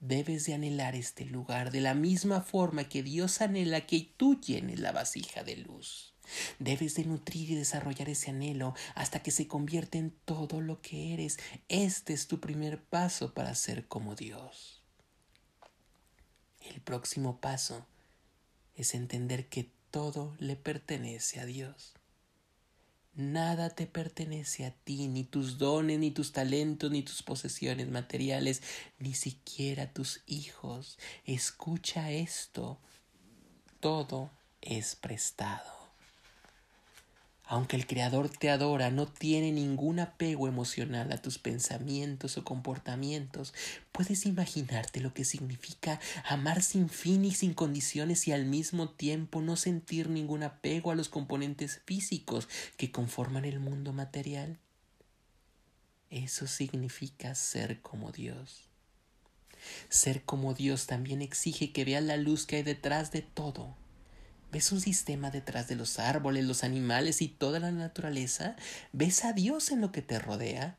Debes 0.00 0.44
de 0.44 0.54
anhelar 0.54 0.94
este 0.94 1.24
lugar 1.24 1.70
de 1.70 1.80
la 1.80 1.94
misma 1.94 2.42
forma 2.42 2.88
que 2.88 3.02
Dios 3.02 3.40
anhela 3.40 3.86
que 3.86 4.12
tú 4.16 4.38
llenes 4.40 4.80
la 4.80 4.92
vasija 4.92 5.42
de 5.42 5.56
luz. 5.56 6.11
Debes 6.58 6.94
de 6.94 7.04
nutrir 7.04 7.50
y 7.50 7.54
desarrollar 7.54 8.08
ese 8.08 8.30
anhelo 8.30 8.74
hasta 8.94 9.22
que 9.22 9.30
se 9.30 9.48
convierte 9.48 9.98
en 9.98 10.10
todo 10.24 10.60
lo 10.60 10.80
que 10.80 11.12
eres. 11.14 11.38
Este 11.68 12.12
es 12.12 12.26
tu 12.26 12.40
primer 12.40 12.82
paso 12.82 13.34
para 13.34 13.54
ser 13.54 13.86
como 13.86 14.14
Dios. 14.14 14.82
El 16.60 16.80
próximo 16.80 17.40
paso 17.40 17.86
es 18.74 18.94
entender 18.94 19.48
que 19.48 19.70
todo 19.90 20.34
le 20.38 20.56
pertenece 20.56 21.40
a 21.40 21.46
Dios. 21.46 21.94
Nada 23.14 23.68
te 23.68 23.86
pertenece 23.86 24.64
a 24.64 24.70
ti, 24.70 25.06
ni 25.06 25.24
tus 25.24 25.58
dones, 25.58 25.98
ni 25.98 26.10
tus 26.10 26.32
talentos, 26.32 26.90
ni 26.90 27.02
tus 27.02 27.22
posesiones 27.22 27.90
materiales, 27.90 28.62
ni 28.98 29.12
siquiera 29.12 29.92
tus 29.92 30.22
hijos. 30.26 30.98
Escucha 31.26 32.10
esto. 32.10 32.78
Todo 33.80 34.30
es 34.62 34.96
prestado. 34.96 35.81
Aunque 37.52 37.76
el 37.76 37.86
Creador 37.86 38.30
te 38.30 38.48
adora, 38.48 38.90
no 38.90 39.06
tiene 39.06 39.52
ningún 39.52 40.00
apego 40.00 40.48
emocional 40.48 41.12
a 41.12 41.20
tus 41.20 41.36
pensamientos 41.36 42.38
o 42.38 42.44
comportamientos. 42.44 43.52
Puedes 43.92 44.24
imaginarte 44.24 45.00
lo 45.00 45.12
que 45.12 45.26
significa 45.26 46.00
amar 46.26 46.62
sin 46.62 46.88
fin 46.88 47.26
y 47.26 47.32
sin 47.32 47.52
condiciones 47.52 48.26
y 48.26 48.32
al 48.32 48.46
mismo 48.46 48.88
tiempo 48.88 49.42
no 49.42 49.56
sentir 49.56 50.08
ningún 50.08 50.44
apego 50.44 50.92
a 50.92 50.94
los 50.94 51.10
componentes 51.10 51.82
físicos 51.84 52.48
que 52.78 52.90
conforman 52.90 53.44
el 53.44 53.60
mundo 53.60 53.92
material. 53.92 54.58
Eso 56.08 56.46
significa 56.46 57.34
ser 57.34 57.82
como 57.82 58.12
Dios. 58.12 58.62
Ser 59.90 60.22
como 60.22 60.54
Dios 60.54 60.86
también 60.86 61.20
exige 61.20 61.70
que 61.70 61.84
veas 61.84 62.02
la 62.02 62.16
luz 62.16 62.46
que 62.46 62.56
hay 62.56 62.62
detrás 62.62 63.12
de 63.12 63.20
todo 63.20 63.76
¿Ves 64.52 64.70
un 64.70 64.82
sistema 64.82 65.30
detrás 65.30 65.66
de 65.68 65.76
los 65.76 65.98
árboles, 65.98 66.44
los 66.44 66.62
animales 66.62 67.22
y 67.22 67.28
toda 67.28 67.58
la 67.58 67.72
naturaleza? 67.72 68.54
¿Ves 68.92 69.24
a 69.24 69.32
Dios 69.32 69.70
en 69.70 69.80
lo 69.80 69.92
que 69.92 70.02
te 70.02 70.18
rodea? 70.18 70.76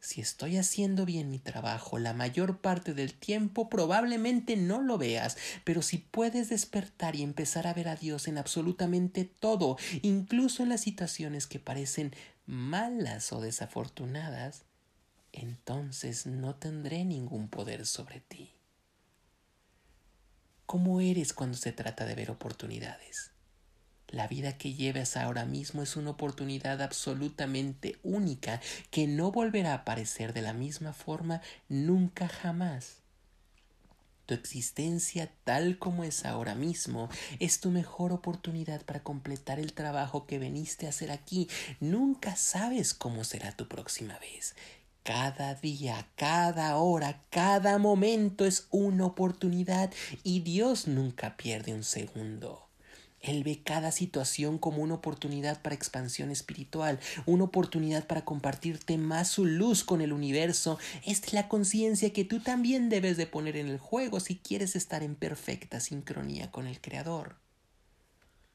Si 0.00 0.20
estoy 0.20 0.56
haciendo 0.56 1.06
bien 1.06 1.30
mi 1.30 1.38
trabajo 1.38 2.00
la 2.00 2.12
mayor 2.12 2.58
parte 2.58 2.94
del 2.94 3.14
tiempo, 3.14 3.68
probablemente 3.68 4.56
no 4.56 4.82
lo 4.82 4.98
veas, 4.98 5.36
pero 5.62 5.80
si 5.80 5.98
puedes 5.98 6.48
despertar 6.48 7.14
y 7.14 7.22
empezar 7.22 7.68
a 7.68 7.74
ver 7.74 7.86
a 7.86 7.94
Dios 7.94 8.26
en 8.26 8.36
absolutamente 8.36 9.24
todo, 9.24 9.76
incluso 10.02 10.64
en 10.64 10.70
las 10.70 10.80
situaciones 10.80 11.46
que 11.46 11.60
parecen 11.60 12.12
malas 12.46 13.32
o 13.32 13.40
desafortunadas, 13.40 14.64
entonces 15.32 16.26
no 16.26 16.56
tendré 16.56 17.04
ningún 17.04 17.46
poder 17.46 17.86
sobre 17.86 18.18
ti. 18.18 18.57
¿Cómo 20.68 21.00
eres 21.00 21.32
cuando 21.32 21.56
se 21.56 21.72
trata 21.72 22.04
de 22.04 22.14
ver 22.14 22.30
oportunidades? 22.30 23.30
La 24.06 24.28
vida 24.28 24.58
que 24.58 24.74
llevas 24.74 25.16
ahora 25.16 25.46
mismo 25.46 25.82
es 25.82 25.96
una 25.96 26.10
oportunidad 26.10 26.82
absolutamente 26.82 27.96
única 28.02 28.60
que 28.90 29.06
no 29.06 29.32
volverá 29.32 29.72
a 29.72 29.76
aparecer 29.76 30.34
de 30.34 30.42
la 30.42 30.52
misma 30.52 30.92
forma 30.92 31.40
nunca 31.70 32.28
jamás. 32.28 32.96
Tu 34.26 34.34
existencia 34.34 35.32
tal 35.44 35.78
como 35.78 36.04
es 36.04 36.26
ahora 36.26 36.54
mismo 36.54 37.08
es 37.40 37.60
tu 37.60 37.70
mejor 37.70 38.12
oportunidad 38.12 38.82
para 38.82 39.02
completar 39.02 39.58
el 39.58 39.72
trabajo 39.72 40.26
que 40.26 40.38
veniste 40.38 40.84
a 40.84 40.90
hacer 40.90 41.10
aquí. 41.10 41.48
Nunca 41.80 42.36
sabes 42.36 42.92
cómo 42.92 43.24
será 43.24 43.52
tu 43.52 43.68
próxima 43.68 44.18
vez. 44.18 44.54
Cada 45.08 45.54
día, 45.54 46.06
cada 46.16 46.76
hora, 46.76 47.22
cada 47.30 47.78
momento 47.78 48.44
es 48.44 48.66
una 48.70 49.06
oportunidad 49.06 49.90
y 50.22 50.40
Dios 50.40 50.86
nunca 50.86 51.38
pierde 51.38 51.72
un 51.72 51.82
segundo. 51.82 52.68
Él 53.22 53.42
ve 53.42 53.62
cada 53.64 53.90
situación 53.90 54.58
como 54.58 54.82
una 54.82 54.92
oportunidad 54.92 55.62
para 55.62 55.74
expansión 55.74 56.30
espiritual, 56.30 57.00
una 57.24 57.44
oportunidad 57.44 58.06
para 58.06 58.26
compartirte 58.26 58.98
más 58.98 59.28
su 59.30 59.46
luz 59.46 59.82
con 59.82 60.02
el 60.02 60.12
universo. 60.12 60.78
Esta 61.06 61.28
es 61.28 61.32
la 61.32 61.48
conciencia 61.48 62.12
que 62.12 62.26
tú 62.26 62.40
también 62.40 62.90
debes 62.90 63.16
de 63.16 63.26
poner 63.26 63.56
en 63.56 63.68
el 63.68 63.78
juego 63.78 64.20
si 64.20 64.36
quieres 64.36 64.76
estar 64.76 65.02
en 65.02 65.14
perfecta 65.14 65.80
sincronía 65.80 66.50
con 66.50 66.66
el 66.66 66.82
Creador. 66.82 67.47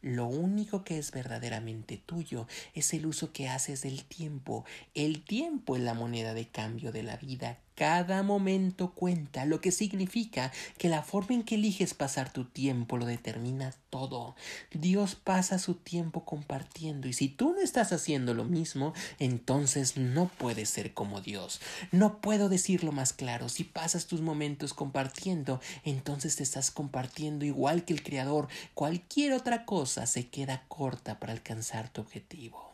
Lo 0.04 0.28
único 0.28 0.84
que 0.84 0.98
es 0.98 1.12
verdaderamente 1.12 1.96
tuyo 1.96 2.46
es 2.74 2.94
el 2.94 3.06
uso 3.06 3.32
que 3.32 3.48
haces 3.48 3.84
del 3.84 4.04
tiempo. 4.04 4.66
El 4.94 5.24
tiempo 5.24 5.78
es 5.78 5.82
la 5.82 5.94
moneda 5.94 6.34
de 6.34 6.50
cambio 6.50 6.92
de 6.92 7.04
la 7.04 7.16
vida. 7.16 7.58
Cada 7.76 8.22
momento 8.22 8.92
cuenta, 8.92 9.46
lo 9.46 9.60
que 9.60 9.72
significa 9.72 10.52
que 10.78 10.90
la 10.90 11.02
forma 11.02 11.36
en 11.36 11.44
que 11.44 11.56
eliges 11.56 11.94
pasar 11.94 12.32
tu 12.32 12.46
tiempo 12.46 12.98
lo 12.98 13.06
determina 13.06 13.74
todo. 13.90 14.36
Dios 14.72 15.16
pasa 15.16 15.58
su 15.58 15.76
tiempo 15.76 16.24
compartiendo 16.24 17.08
y 17.08 17.14
si 17.14 17.30
tú 17.30 17.54
no 17.54 17.62
estás 17.62 17.92
haciendo 17.92 18.34
lo 18.34 18.44
mismo, 18.44 18.94
entonces 19.20 19.98
no 19.98 20.28
puedes 20.28 20.70
ser 20.70 20.94
como 20.94 21.22
Dios. 21.22 21.62
No 21.92 22.22
puedo 22.22 22.50
decirlo 22.50 22.92
más 22.92 23.14
claro. 23.14 23.50
Si 23.50 23.64
pasas 23.64 24.06
tus 24.06 24.22
momentos 24.22 24.74
compartiendo, 24.74 25.60
entonces 25.84 26.36
te 26.36 26.44
estás 26.44 26.72
compartiendo 26.72 27.46
igual 27.46 27.86
que 27.86 27.94
el 27.94 28.04
Creador. 28.04 28.48
Cualquier 28.74 29.34
otra 29.34 29.66
cosa 29.66 30.06
se 30.06 30.28
queda 30.28 30.66
corta 30.68 31.20
para 31.20 31.34
alcanzar 31.34 31.90
tu 31.90 32.02
objetivo. 32.02 32.73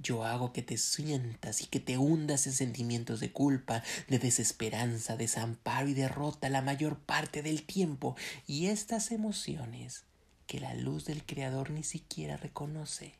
Yo 0.00 0.24
hago 0.24 0.52
que 0.52 0.62
te 0.62 0.78
sientas 0.78 1.60
y 1.60 1.66
que 1.66 1.80
te 1.80 1.98
hundas 1.98 2.46
en 2.46 2.52
sentimientos 2.52 3.18
de 3.18 3.32
culpa, 3.32 3.82
de 4.08 4.18
desesperanza, 4.20 5.16
desamparo 5.16 5.88
y 5.88 5.94
derrota 5.94 6.48
la 6.48 6.62
mayor 6.62 6.98
parte 6.98 7.42
del 7.42 7.64
tiempo, 7.64 8.16
y 8.46 8.66
estas 8.66 9.10
emociones 9.10 10.04
que 10.46 10.60
la 10.60 10.74
luz 10.74 11.04
del 11.04 11.24
Creador 11.24 11.70
ni 11.70 11.82
siquiera 11.82 12.36
reconoce. 12.36 13.14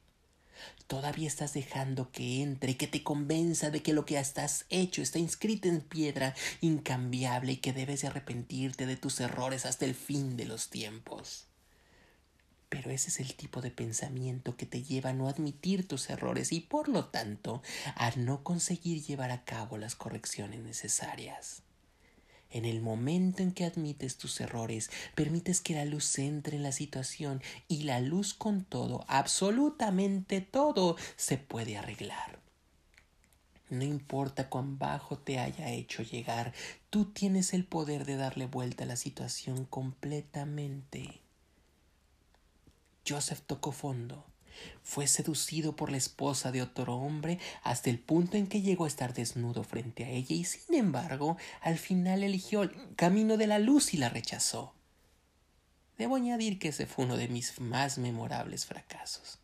Todavía 0.86 1.28
estás 1.28 1.52
dejando 1.52 2.10
que 2.10 2.42
entre, 2.42 2.76
que 2.76 2.86
te 2.86 3.02
convenza 3.02 3.70
de 3.70 3.82
que 3.82 3.92
lo 3.92 4.04
que 4.04 4.18
estás 4.18 4.64
hecho 4.70 5.02
está 5.02 5.18
inscrito 5.18 5.68
en 5.68 5.80
piedra, 5.80 6.34
incambiable, 6.60 7.52
y 7.52 7.56
que 7.56 7.72
debes 7.72 8.02
de 8.02 8.08
arrepentirte 8.08 8.86
de 8.86 8.96
tus 8.96 9.20
errores 9.20 9.66
hasta 9.66 9.84
el 9.84 9.94
fin 9.94 10.36
de 10.36 10.46
los 10.46 10.70
tiempos. 10.70 11.47
Pero 12.68 12.90
ese 12.90 13.08
es 13.08 13.20
el 13.20 13.34
tipo 13.34 13.60
de 13.60 13.70
pensamiento 13.70 14.56
que 14.56 14.66
te 14.66 14.82
lleva 14.82 15.10
a 15.10 15.14
no 15.14 15.28
admitir 15.28 15.88
tus 15.88 16.10
errores 16.10 16.52
y 16.52 16.60
por 16.60 16.88
lo 16.88 17.06
tanto 17.06 17.62
a 17.94 18.10
no 18.16 18.42
conseguir 18.42 19.02
llevar 19.02 19.30
a 19.30 19.44
cabo 19.44 19.78
las 19.78 19.94
correcciones 19.94 20.60
necesarias. 20.60 21.62
En 22.50 22.64
el 22.64 22.80
momento 22.80 23.42
en 23.42 23.52
que 23.52 23.64
admites 23.64 24.16
tus 24.16 24.40
errores, 24.40 24.90
permites 25.14 25.60
que 25.60 25.74
la 25.74 25.84
luz 25.84 26.18
entre 26.18 26.56
en 26.56 26.62
la 26.62 26.72
situación 26.72 27.42
y 27.68 27.82
la 27.82 28.00
luz 28.00 28.32
con 28.32 28.64
todo, 28.64 29.04
absolutamente 29.06 30.40
todo, 30.40 30.96
se 31.16 31.36
puede 31.36 31.76
arreglar. 31.76 32.38
No 33.70 33.84
importa 33.84 34.48
cuán 34.48 34.78
bajo 34.78 35.18
te 35.18 35.38
haya 35.38 35.70
hecho 35.70 36.02
llegar, 36.02 36.54
tú 36.88 37.12
tienes 37.12 37.52
el 37.52 37.64
poder 37.64 38.06
de 38.06 38.16
darle 38.16 38.46
vuelta 38.46 38.84
a 38.84 38.86
la 38.86 38.96
situación 38.96 39.66
completamente. 39.66 41.20
Joseph 43.08 43.40
tocó 43.46 43.72
fondo. 43.72 44.26
Fue 44.82 45.06
seducido 45.06 45.76
por 45.76 45.90
la 45.90 45.96
esposa 45.96 46.50
de 46.50 46.62
otro 46.62 46.96
hombre 46.96 47.38
hasta 47.62 47.90
el 47.90 47.98
punto 47.98 48.36
en 48.36 48.46
que 48.46 48.62
llegó 48.62 48.84
a 48.84 48.88
estar 48.88 49.14
desnudo 49.14 49.62
frente 49.62 50.04
a 50.04 50.10
ella 50.10 50.34
y 50.34 50.44
sin 50.44 50.74
embargo 50.74 51.36
al 51.60 51.78
final 51.78 52.22
eligió 52.22 52.62
el 52.62 52.72
camino 52.96 53.36
de 53.36 53.46
la 53.46 53.58
luz 53.58 53.94
y 53.94 53.98
la 53.98 54.08
rechazó. 54.08 54.74
Debo 55.96 56.16
añadir 56.16 56.58
que 56.58 56.68
ese 56.68 56.86
fue 56.86 57.04
uno 57.04 57.16
de 57.16 57.28
mis 57.28 57.60
más 57.60 57.98
memorables 57.98 58.66
fracasos. 58.66 59.40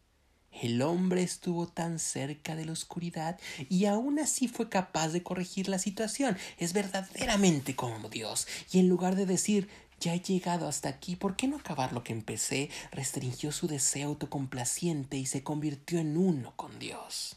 El 0.62 0.82
hombre 0.82 1.22
estuvo 1.22 1.66
tan 1.66 1.98
cerca 1.98 2.54
de 2.54 2.64
la 2.64 2.72
oscuridad 2.72 3.40
y 3.68 3.86
aún 3.86 4.20
así 4.20 4.46
fue 4.46 4.68
capaz 4.68 5.08
de 5.08 5.22
corregir 5.22 5.68
la 5.68 5.80
situación. 5.80 6.38
Es 6.58 6.72
verdaderamente 6.72 7.74
como 7.74 8.08
Dios. 8.08 8.46
Y 8.70 8.78
en 8.78 8.88
lugar 8.88 9.16
de 9.16 9.26
decir 9.26 9.68
ya 10.04 10.12
he 10.12 10.20
llegado 10.20 10.68
hasta 10.68 10.90
aquí, 10.90 11.16
¿por 11.16 11.34
qué 11.34 11.48
no 11.48 11.56
acabar 11.56 11.94
lo 11.94 12.04
que 12.04 12.12
empecé? 12.12 12.68
Restringió 12.92 13.52
su 13.52 13.68
deseo 13.68 14.08
autocomplaciente 14.08 15.16
y 15.16 15.24
se 15.24 15.42
convirtió 15.42 15.98
en 15.98 16.18
uno 16.18 16.52
con 16.56 16.78
Dios. 16.78 17.36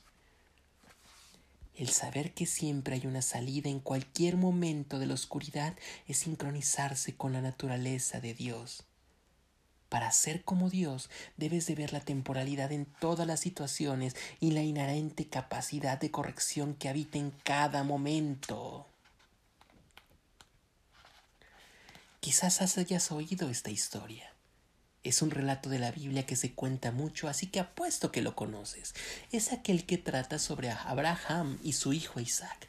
El 1.75 1.87
saber 1.87 2.33
que 2.33 2.45
siempre 2.45 2.95
hay 2.95 3.07
una 3.07 3.21
salida 3.21 3.69
en 3.69 3.79
cualquier 3.79 4.35
momento 4.35 4.99
de 4.99 5.05
la 5.05 5.13
oscuridad 5.13 5.77
es 6.07 6.17
sincronizarse 6.17 7.15
con 7.15 7.31
la 7.31 7.39
naturaleza 7.39 8.19
de 8.19 8.33
Dios. 8.33 8.83
Para 9.87 10.11
ser 10.11 10.43
como 10.43 10.69
Dios 10.69 11.09
debes 11.37 11.67
de 11.67 11.75
ver 11.75 11.93
la 11.93 12.01
temporalidad 12.01 12.73
en 12.73 12.85
todas 12.85 13.25
las 13.25 13.39
situaciones 13.39 14.17
y 14.41 14.51
la 14.51 14.63
inherente 14.63 15.29
capacidad 15.29 15.97
de 15.97 16.11
corrección 16.11 16.73
que 16.73 16.89
habita 16.89 17.17
en 17.17 17.31
cada 17.45 17.83
momento. 17.83 18.87
Quizás 22.27 22.77
hayas 22.77 23.13
oído 23.13 23.49
esta 23.49 23.69
historia. 23.69 24.33
Es 25.01 25.21
un 25.21 25.31
relato 25.31 25.69
de 25.69 25.79
la 25.79 25.91
Biblia 25.91 26.25
que 26.25 26.35
se 26.35 26.53
cuenta 26.53 26.91
mucho, 26.91 27.29
así 27.29 27.47
que 27.47 27.61
apuesto 27.61 28.11
que 28.11 28.21
lo 28.21 28.35
conoces. 28.35 28.95
Es 29.31 29.53
aquel 29.53 29.85
que 29.85 29.97
trata 29.97 30.37
sobre 30.37 30.69
Abraham 30.69 31.57
y 31.63 31.71
su 31.71 31.93
hijo 31.93 32.19
Isaac. 32.19 32.67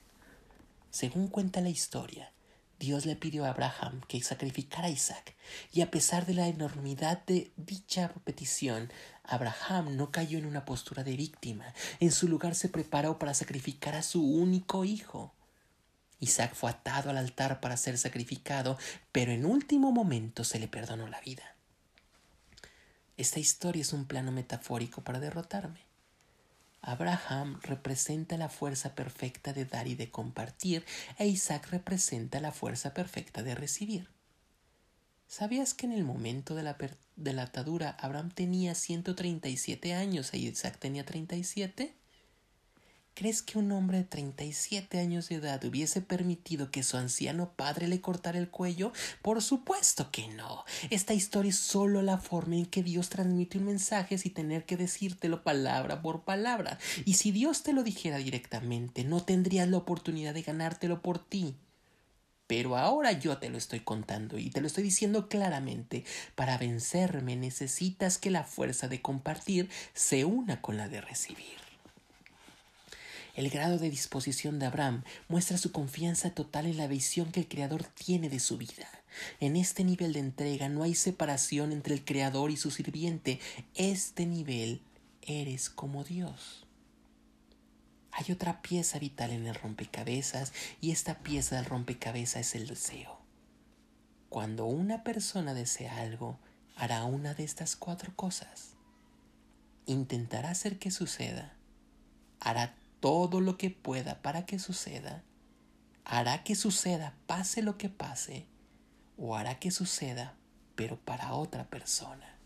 Según 0.93 1.27
cuenta 1.27 1.61
la 1.61 1.71
historia, 1.71 2.31
Dios 2.79 3.05
le 3.05 3.17
pidió 3.17 3.47
a 3.47 3.49
Abraham 3.49 4.01
que 4.07 4.23
sacrificara 4.23 4.87
a 4.87 4.91
Isaac, 4.91 5.35
y 5.73 5.81
a 5.81 5.91
pesar 5.91 6.25
de 6.25 6.35
la 6.35 6.47
enormidad 6.47 7.25
de 7.27 7.51
dicha 7.57 8.15
petición, 8.23 8.93
Abraham 9.25 9.97
no 9.97 10.13
cayó 10.13 10.39
en 10.39 10.47
una 10.47 10.65
postura 10.65 11.03
de 11.03 11.17
víctima. 11.17 11.75
En 11.99 12.13
su 12.13 12.29
lugar 12.29 12.55
se 12.55 12.69
preparó 12.69 13.19
para 13.19 13.35
sacrificar 13.35 13.97
a 13.97 14.05
su 14.05 14.23
único 14.25 14.85
hijo. 14.85 15.35
Isaac 16.21 16.55
fue 16.55 16.71
atado 16.71 17.11
al 17.11 17.17
altar 17.17 17.61
para 17.61 17.77
ser 17.77 17.99
sacrificado, 17.99 18.77
pero 19.13 19.33
en 19.33 19.45
último 19.45 19.93
momento 19.93 20.45
se 20.45 20.59
le 20.59 20.69
perdonó 20.69 21.07
la 21.09 21.21
vida. 21.21 21.55
Esta 23.17 23.41
historia 23.41 23.83
es 23.83 23.93
un 23.93 24.07
plano 24.07 24.33
metafórico 24.33 25.03
para 25.03 25.21
derrotarme. 25.21 25.81
Abraham 26.81 27.59
representa 27.63 28.37
la 28.37 28.49
fuerza 28.49 28.95
perfecta 28.95 29.53
de 29.53 29.65
dar 29.65 29.89
y 29.89 29.95
de 29.95 30.11
compartir, 30.11 30.85
e 31.19 31.27
Isaac 31.27 31.69
representa 31.71 32.41
la 32.41 32.53
fuerza 32.53 32.95
perfecta 32.95 33.43
de 33.43 33.55
recibir. 33.55 34.09
¿Sabías 35.27 35.75
que 35.75 35.87
en 35.87 35.93
el 35.93 36.05
momento 36.05 36.55
de 36.55 36.63
la, 36.63 36.77
de 37.17 37.33
la 37.33 37.43
atadura 37.43 37.91
Abraham 38.01 38.31
tenía 38.31 38.75
137 38.75 39.93
años 39.93 40.33
e 40.33 40.39
Isaac 40.39 40.79
tenía 40.79 41.05
37? 41.05 41.98
¿Crees 43.19 43.43
que 43.43 43.59
un 43.59 43.73
hombre 43.73 43.99
de 43.99 44.05
37 44.05 45.01
años 45.01 45.29
de 45.29 45.35
edad 45.35 45.65
hubiese 45.65 46.01
permitido 46.01 46.71
que 46.71 46.85
su 46.85 46.97
anciano 46.97 47.51
padre 47.57 47.89
le 47.89 48.01
cortara 48.01 48.39
el 48.39 48.49
cuello? 48.49 48.93
Por 49.23 49.43
supuesto 49.43 50.13
que 50.13 50.29
no. 50.29 50.65
Esta 50.91 51.15
historia 51.15 51.49
es 51.49 51.57
solo 51.57 52.01
la 52.01 52.19
forma 52.19 52.55
en 52.55 52.67
que 52.67 52.85
Dios 52.85 53.09
transmite 53.09 53.59
un 53.59 53.65
mensaje 53.65 54.19
sin 54.19 54.35
tener 54.35 54.67
que 54.67 54.77
decírtelo 54.77 55.43
palabra 55.43 56.01
por 56.01 56.23
palabra. 56.23 56.79
Y 57.07 57.15
si 57.15 57.33
Dios 57.33 57.65
te 57.65 57.73
lo 57.73 57.83
dijera 57.83 58.19
directamente, 58.19 59.03
no 59.03 59.21
tendrías 59.25 59.67
la 59.67 59.79
oportunidad 59.79 60.33
de 60.33 60.43
ganártelo 60.43 61.03
por 61.03 61.19
ti. 61.19 61.57
Pero 62.47 62.77
ahora 62.77 63.11
yo 63.11 63.39
te 63.39 63.51
lo 63.51 63.59
estoy 63.59 63.81
contando 63.81 64.39
y 64.39 64.51
te 64.51 64.61
lo 64.61 64.69
estoy 64.69 64.85
diciendo 64.85 65.29
claramente. 65.29 66.05
Para 66.37 66.57
vencerme 66.57 67.35
necesitas 67.35 68.17
que 68.17 68.31
la 68.31 68.45
fuerza 68.45 68.87
de 68.87 69.03
compartir 69.03 69.69
se 69.93 70.25
una 70.25 70.63
con 70.63 70.77
la 70.77 70.89
de 70.89 71.01
recibir. 71.01 71.68
El 73.39 73.51
grado 73.51 73.79
de 73.79 73.89
disposición 73.89 74.59
de 74.59 74.67
Abraham 74.67 75.05
muestra 75.29 75.59
su 75.59 75.71
confianza 75.71 76.31
total 76.31 76.67
en 76.67 76.77
la 76.77 76.89
visión 76.89 77.31
que 77.31 77.39
el 77.39 77.47
Creador 77.47 77.85
tiene 77.85 78.29
de 78.29 78.41
su 78.41 78.59
vida. 78.59 78.89
En 79.39 79.55
este 79.55 79.85
nivel 79.85 80.13
de 80.13 80.19
entrega 80.19 80.69
no 80.69 80.83
hay 80.83 80.97
separación 80.97 81.71
entre 81.71 81.95
el 81.95 82.05
Creador 82.05 82.51
y 82.51 82.57
su 82.57 82.73
sirviente. 82.73 83.39
Este 83.77 84.27
nivel 84.27 84.83
eres 85.23 85.71
como 85.71 86.03
Dios. 86.03 86.67
Hay 88.11 88.33
otra 88.33 88.61
pieza 88.61 88.99
vital 88.99 89.31
en 89.31 89.47
el 89.47 89.55
rompecabezas 89.55 90.53
y 90.81 90.91
esta 90.91 91.21
pieza 91.21 91.55
del 91.55 91.67
rompecabezas 91.67 92.41
es 92.41 92.55
el 92.57 92.67
deseo. 92.67 93.21
Cuando 94.31 94.67
una 94.67 95.05
persona 95.05 95.55
desea 95.55 95.99
algo, 95.99 96.41
hará 96.75 97.05
una 97.05 97.35
de 97.35 97.45
estas 97.45 97.77
cuatro 97.77 98.13
cosas. 98.17 98.71
Intentará 99.87 100.51
hacer 100.51 100.81
que 100.81 100.91
suceda, 100.91 101.55
hará 102.41 102.75
todo 103.01 103.41
lo 103.41 103.57
que 103.59 103.71
pueda 103.71 104.21
para 104.23 104.47
que 104.47 104.59
suceda, 104.59 105.23
hará 106.05 106.43
que 106.45 106.55
suceda 106.55 107.15
pase 107.27 107.63
lo 107.63 107.79
que 107.79 107.89
pase, 107.89 108.47
o 109.17 109.37
hará 109.37 109.59
que 109.59 109.71
suceda 109.71 110.35
pero 110.75 110.97
para 110.97 111.35
otra 111.35 111.69
persona. 111.69 112.37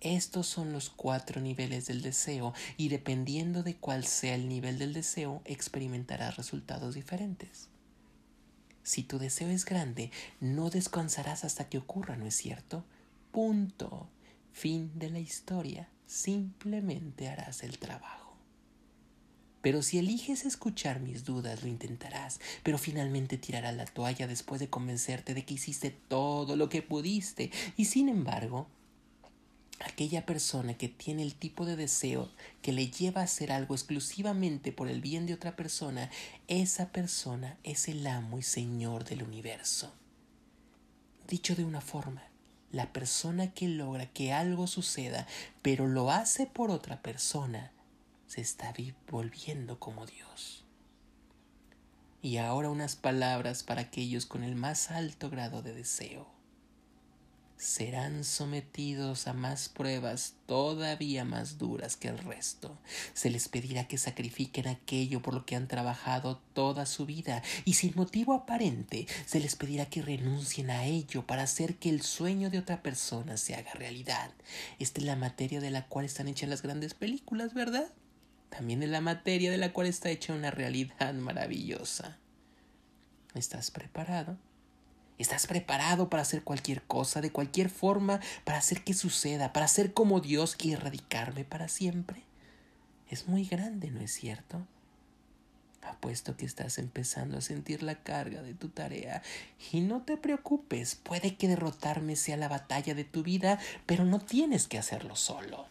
Estos 0.00 0.46
son 0.46 0.72
los 0.72 0.90
cuatro 0.90 1.40
niveles 1.40 1.86
del 1.86 2.02
deseo 2.02 2.54
y 2.76 2.88
dependiendo 2.88 3.64
de 3.64 3.74
cuál 3.74 4.04
sea 4.04 4.36
el 4.36 4.48
nivel 4.48 4.78
del 4.78 4.92
deseo 4.92 5.42
experimentarás 5.44 6.36
resultados 6.36 6.94
diferentes. 6.94 7.68
Si 8.84 9.02
tu 9.02 9.18
deseo 9.18 9.48
es 9.48 9.64
grande, 9.64 10.12
no 10.40 10.70
descansarás 10.70 11.44
hasta 11.44 11.68
que 11.68 11.78
ocurra, 11.78 12.16
¿no 12.16 12.26
es 12.26 12.36
cierto? 12.36 12.84
Punto. 13.32 14.08
Fin 14.52 14.92
de 14.98 15.10
la 15.10 15.18
historia. 15.18 15.88
Simplemente 16.06 17.28
harás 17.28 17.64
el 17.64 17.78
trabajo. 17.78 18.27
Pero 19.60 19.82
si 19.82 19.98
eliges 19.98 20.44
escuchar 20.44 21.00
mis 21.00 21.24
dudas, 21.24 21.62
lo 21.62 21.68
intentarás, 21.68 22.40
pero 22.62 22.78
finalmente 22.78 23.38
tirarás 23.38 23.74
la 23.74 23.86
toalla 23.86 24.26
después 24.26 24.60
de 24.60 24.70
convencerte 24.70 25.34
de 25.34 25.44
que 25.44 25.54
hiciste 25.54 25.90
todo 25.90 26.56
lo 26.56 26.68
que 26.68 26.82
pudiste. 26.82 27.50
Y 27.76 27.86
sin 27.86 28.08
embargo, 28.08 28.68
aquella 29.80 30.26
persona 30.26 30.74
que 30.74 30.88
tiene 30.88 31.22
el 31.22 31.34
tipo 31.34 31.66
de 31.66 31.76
deseo 31.76 32.30
que 32.62 32.72
le 32.72 32.90
lleva 32.90 33.20
a 33.20 33.24
hacer 33.24 33.52
algo 33.52 33.74
exclusivamente 33.74 34.72
por 34.72 34.88
el 34.88 35.00
bien 35.00 35.26
de 35.26 35.34
otra 35.34 35.56
persona, 35.56 36.10
esa 36.46 36.90
persona 36.90 37.56
es 37.64 37.88
el 37.88 38.06
amo 38.06 38.38
y 38.38 38.42
señor 38.42 39.04
del 39.04 39.22
universo. 39.22 39.92
Dicho 41.26 41.54
de 41.54 41.64
una 41.64 41.80
forma, 41.80 42.22
la 42.72 42.92
persona 42.92 43.52
que 43.52 43.68
logra 43.68 44.06
que 44.06 44.32
algo 44.32 44.66
suceda, 44.66 45.26
pero 45.62 45.86
lo 45.86 46.10
hace 46.10 46.46
por 46.46 46.70
otra 46.70 47.02
persona, 47.02 47.72
se 48.28 48.40
está 48.40 48.72
volviendo 49.10 49.80
como 49.80 50.06
Dios. 50.06 50.64
Y 52.22 52.36
ahora 52.36 52.70
unas 52.70 52.94
palabras 52.94 53.64
para 53.64 53.80
aquellos 53.80 54.26
con 54.26 54.44
el 54.44 54.54
más 54.54 54.92
alto 54.92 55.30
grado 55.30 55.62
de 55.62 55.74
deseo 55.74 56.38
serán 57.58 58.22
sometidos 58.22 59.26
a 59.26 59.32
más 59.32 59.68
pruebas 59.68 60.34
todavía 60.46 61.24
más 61.24 61.58
duras 61.58 61.96
que 61.96 62.08
el 62.08 62.18
resto. 62.18 62.78
Se 63.14 63.30
les 63.30 63.48
pedirá 63.48 63.88
que 63.88 63.98
sacrifiquen 63.98 64.68
aquello 64.68 65.20
por 65.20 65.34
lo 65.34 65.44
que 65.44 65.56
han 65.56 65.66
trabajado 65.66 66.40
toda 66.54 66.86
su 66.86 67.04
vida 67.04 67.42
y 67.64 67.74
sin 67.74 67.92
motivo 67.96 68.32
aparente 68.32 69.06
se 69.26 69.40
les 69.40 69.56
pedirá 69.56 69.86
que 69.86 70.02
renuncien 70.02 70.70
a 70.70 70.84
ello 70.84 71.26
para 71.26 71.42
hacer 71.42 71.76
que 71.76 71.90
el 71.90 72.02
sueño 72.02 72.48
de 72.48 72.58
otra 72.58 72.80
persona 72.82 73.36
se 73.36 73.56
haga 73.56 73.72
realidad. 73.72 74.30
Esta 74.78 75.00
es 75.00 75.06
la 75.06 75.16
materia 75.16 75.60
de 75.60 75.70
la 75.70 75.86
cual 75.86 76.04
están 76.04 76.28
hechas 76.28 76.48
las 76.48 76.62
grandes 76.62 76.94
películas, 76.94 77.54
¿verdad? 77.54 77.88
También 78.50 78.82
es 78.82 78.88
la 78.88 79.00
materia 79.00 79.50
de 79.50 79.58
la 79.58 79.72
cual 79.72 79.86
está 79.86 80.10
hecha 80.10 80.34
una 80.34 80.50
realidad 80.50 81.14
maravillosa. 81.14 82.16
¿Estás 83.34 83.70
preparado? 83.70 84.36
¿Estás 85.18 85.46
preparado 85.48 86.08
para 86.08 86.22
hacer 86.22 86.44
cualquier 86.44 86.82
cosa, 86.82 87.20
de 87.20 87.32
cualquier 87.32 87.70
forma, 87.70 88.20
para 88.44 88.58
hacer 88.58 88.84
que 88.84 88.94
suceda, 88.94 89.52
para 89.52 89.66
ser 89.66 89.92
como 89.92 90.20
Dios 90.20 90.56
y 90.60 90.72
erradicarme 90.72 91.44
para 91.44 91.68
siempre? 91.68 92.22
Es 93.10 93.26
muy 93.26 93.44
grande, 93.44 93.90
¿no 93.90 94.00
es 94.00 94.12
cierto? 94.12 94.64
Apuesto 95.82 96.36
que 96.36 96.46
estás 96.46 96.78
empezando 96.78 97.38
a 97.38 97.40
sentir 97.40 97.82
la 97.82 97.96
carga 97.96 98.42
de 98.42 98.54
tu 98.54 98.68
tarea. 98.68 99.22
Y 99.72 99.80
no 99.80 100.02
te 100.02 100.16
preocupes, 100.16 100.94
puede 100.94 101.36
que 101.36 101.48
derrotarme 101.48 102.14
sea 102.14 102.36
la 102.36 102.48
batalla 102.48 102.94
de 102.94 103.04
tu 103.04 103.22
vida, 103.22 103.58
pero 103.86 104.04
no 104.04 104.20
tienes 104.20 104.68
que 104.68 104.78
hacerlo 104.78 105.16
solo. 105.16 105.66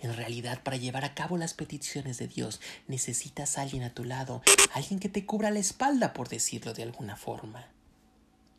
En 0.00 0.16
realidad, 0.16 0.62
para 0.62 0.78
llevar 0.78 1.04
a 1.04 1.14
cabo 1.14 1.36
las 1.36 1.54
peticiones 1.54 2.18
de 2.18 2.26
Dios, 2.26 2.60
necesitas 2.88 3.58
a 3.58 3.62
alguien 3.62 3.82
a 3.82 3.92
tu 3.92 4.04
lado, 4.04 4.42
alguien 4.72 4.98
que 4.98 5.08
te 5.08 5.26
cubra 5.26 5.50
la 5.50 5.58
espalda, 5.58 6.14
por 6.14 6.28
decirlo 6.28 6.72
de 6.72 6.82
alguna 6.82 7.16
forma. 7.16 7.66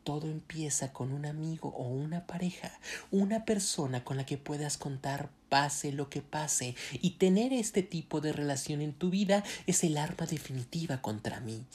Todo 0.04 0.27
empieza 0.27 0.93
con 0.93 1.12
un 1.12 1.25
amigo 1.25 1.69
o 1.69 1.88
una 1.88 2.25
pareja, 2.25 2.80
una 3.12 3.45
persona 3.45 4.04
con 4.04 4.17
la 4.17 4.25
que 4.25 4.38
puedas 4.38 4.77
contar 4.77 5.30
pase 5.49 5.91
lo 5.91 6.10
que 6.10 6.21
pase, 6.21 6.75
y 6.93 7.12
tener 7.12 7.54
este 7.54 7.84
tipo 7.84 8.21
de 8.21 8.34
relación 8.34 8.82
en 8.82 8.93
tu 8.93 9.10
vida 9.10 9.43
es 9.67 9.84
el 9.84 9.97
arma 9.97 10.25
definitiva 10.25 11.01
contra 11.01 11.39
mí. 11.39 11.65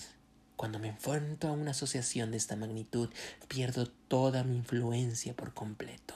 Cuando 0.57 0.79
me 0.79 0.89
enfrento 0.89 1.49
a 1.49 1.53
una 1.53 1.73
asociación 1.73 2.31
de 2.31 2.39
esta 2.39 2.57
magnitud, 2.57 3.11
pierdo 3.47 3.87
toda 3.87 4.43
mi 4.43 4.57
influencia 4.57 5.35
por 5.35 5.53
completo. 5.53 6.15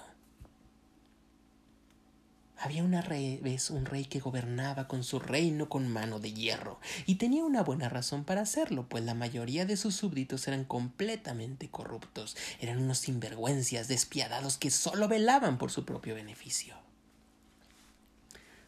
Había 2.63 2.85
una 2.85 3.01
vez 3.01 3.71
un 3.71 3.87
rey 3.87 4.05
que 4.05 4.21
gobernaba 4.21 4.87
con 4.87 5.03
su 5.03 5.19
reino 5.19 5.71
con 5.71 5.89
mano 5.89 6.21
de 6.21 6.35
hierro, 6.35 6.79
y 7.07 7.15
tenía 7.15 7.43
una 7.43 7.63
buena 7.63 7.89
razón 7.89 8.25
para 8.25 8.43
hacerlo, 8.43 8.87
pues 8.87 9.03
la 9.03 9.15
mayoría 9.15 9.65
de 9.65 9.79
sus 9.79 9.97
súbditos 9.97 10.47
eran 10.47 10.67
completamente 10.67 11.71
corruptos, 11.71 12.37
eran 12.61 12.77
unos 12.77 12.99
sinvergüencias 12.99 13.89
despiadados 13.89 14.59
que 14.59 14.71
solo 14.71 15.09
velaban 15.09 15.57
por 15.57 15.71
su 15.71 15.87
propio 15.87 16.15
beneficio. 16.15 16.75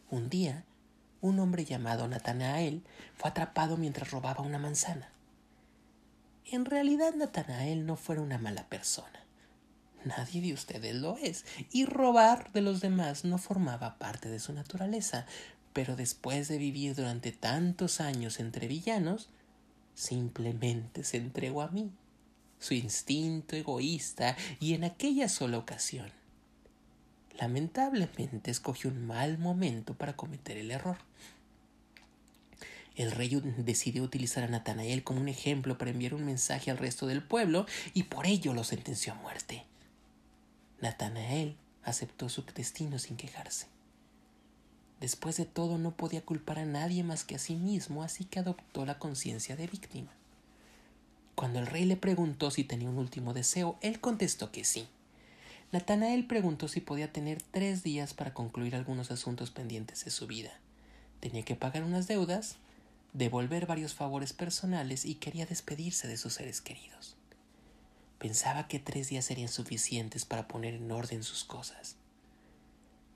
Un 0.09 0.27
día, 0.27 0.63
un 1.21 1.37
hombre 1.39 1.63
llamado 1.63 2.07
Natanael 2.07 2.83
fue 3.15 3.29
atrapado 3.29 3.77
mientras 3.77 4.09
robaba 4.09 4.41
una 4.41 4.57
manzana. 4.57 5.09
En 6.51 6.65
realidad 6.65 7.13
Natanael 7.13 7.85
no 7.85 7.95
fuera 7.95 8.23
una 8.23 8.39
mala 8.39 8.67
persona. 8.69 9.22
Nadie 10.05 10.41
de 10.41 10.53
ustedes 10.53 10.95
lo 10.95 11.17
es, 11.17 11.45
y 11.71 11.85
robar 11.85 12.51
de 12.51 12.61
los 12.61 12.81
demás 12.81 13.23
no 13.23 13.37
formaba 13.37 13.97
parte 13.97 14.29
de 14.29 14.39
su 14.39 14.53
naturaleza, 14.53 15.25
pero 15.71 15.95
después 15.95 16.47
de 16.47 16.57
vivir 16.57 16.95
durante 16.95 17.31
tantos 17.31 18.01
años 18.01 18.39
entre 18.39 18.67
villanos, 18.67 19.29
simplemente 19.95 21.03
se 21.03 21.17
entregó 21.17 21.61
a 21.61 21.69
mí, 21.69 21.91
su 22.59 22.73
instinto 22.73 23.55
egoísta, 23.55 24.35
y 24.59 24.73
en 24.73 24.83
aquella 24.83 25.29
sola 25.29 25.57
ocasión. 25.57 26.11
Lamentablemente 27.39 28.51
escogió 28.51 28.89
un 28.89 29.07
mal 29.07 29.37
momento 29.37 29.95
para 29.95 30.15
cometer 30.15 30.57
el 30.57 30.71
error. 30.71 30.97
El 32.95 33.11
rey 33.11 33.41
decidió 33.57 34.03
utilizar 34.03 34.43
a 34.43 34.47
Natanael 34.47 35.03
como 35.03 35.19
un 35.19 35.27
ejemplo 35.27 35.79
para 35.79 35.89
enviar 35.89 36.13
un 36.13 36.25
mensaje 36.25 36.69
al 36.69 36.77
resto 36.77 37.07
del 37.07 37.23
pueblo 37.23 37.65
y 37.95 38.03
por 38.03 38.27
ello 38.27 38.53
lo 38.53 38.63
sentenció 38.63 39.13
a 39.13 39.15
muerte. 39.15 39.65
Natanael 40.83 41.55
aceptó 41.85 42.27
su 42.27 42.43
destino 42.43 42.99
sin 42.99 43.15
quejarse. 43.15 43.67
Después 44.99 45.37
de 45.37 45.45
todo 45.45 45.77
no 45.77 45.95
podía 45.95 46.25
culpar 46.25 46.59
a 46.59 46.65
nadie 46.65 47.05
más 47.05 47.23
que 47.23 47.35
a 47.35 47.39
sí 47.39 47.55
mismo, 47.55 48.03
así 48.03 48.25
que 48.25 48.39
adoptó 48.39 48.85
la 48.85 48.99
conciencia 48.99 49.55
de 49.55 49.67
víctima. 49.67 50.11
Cuando 51.35 51.59
el 51.59 51.67
rey 51.67 51.85
le 51.85 51.95
preguntó 51.95 52.51
si 52.51 52.65
tenía 52.65 52.89
un 52.89 52.97
último 52.97 53.33
deseo, 53.33 53.77
él 53.79 54.01
contestó 54.01 54.51
que 54.51 54.65
sí. 54.65 54.85
Natanael 55.71 56.27
preguntó 56.27 56.67
si 56.67 56.81
podía 56.81 57.13
tener 57.13 57.41
tres 57.41 57.81
días 57.83 58.13
para 58.13 58.33
concluir 58.33 58.75
algunos 58.75 59.09
asuntos 59.09 59.51
pendientes 59.51 60.03
de 60.03 60.11
su 60.11 60.27
vida. 60.27 60.51
Tenía 61.21 61.43
que 61.43 61.55
pagar 61.55 61.83
unas 61.85 62.07
deudas, 62.09 62.57
devolver 63.13 63.67
varios 63.67 63.93
favores 63.93 64.33
personales 64.33 65.05
y 65.05 65.15
quería 65.15 65.45
despedirse 65.45 66.09
de 66.09 66.17
sus 66.17 66.33
seres 66.33 66.59
queridos. 66.59 67.12
Pensaba 68.23 68.69
que 68.69 68.79
tres 68.79 69.09
días 69.09 69.25
serían 69.25 69.49
suficientes 69.49 70.23
para 70.23 70.47
poner 70.47 70.75
en 70.75 70.89
orden 70.89 71.23
sus 71.23 71.43
cosas. 71.43 71.97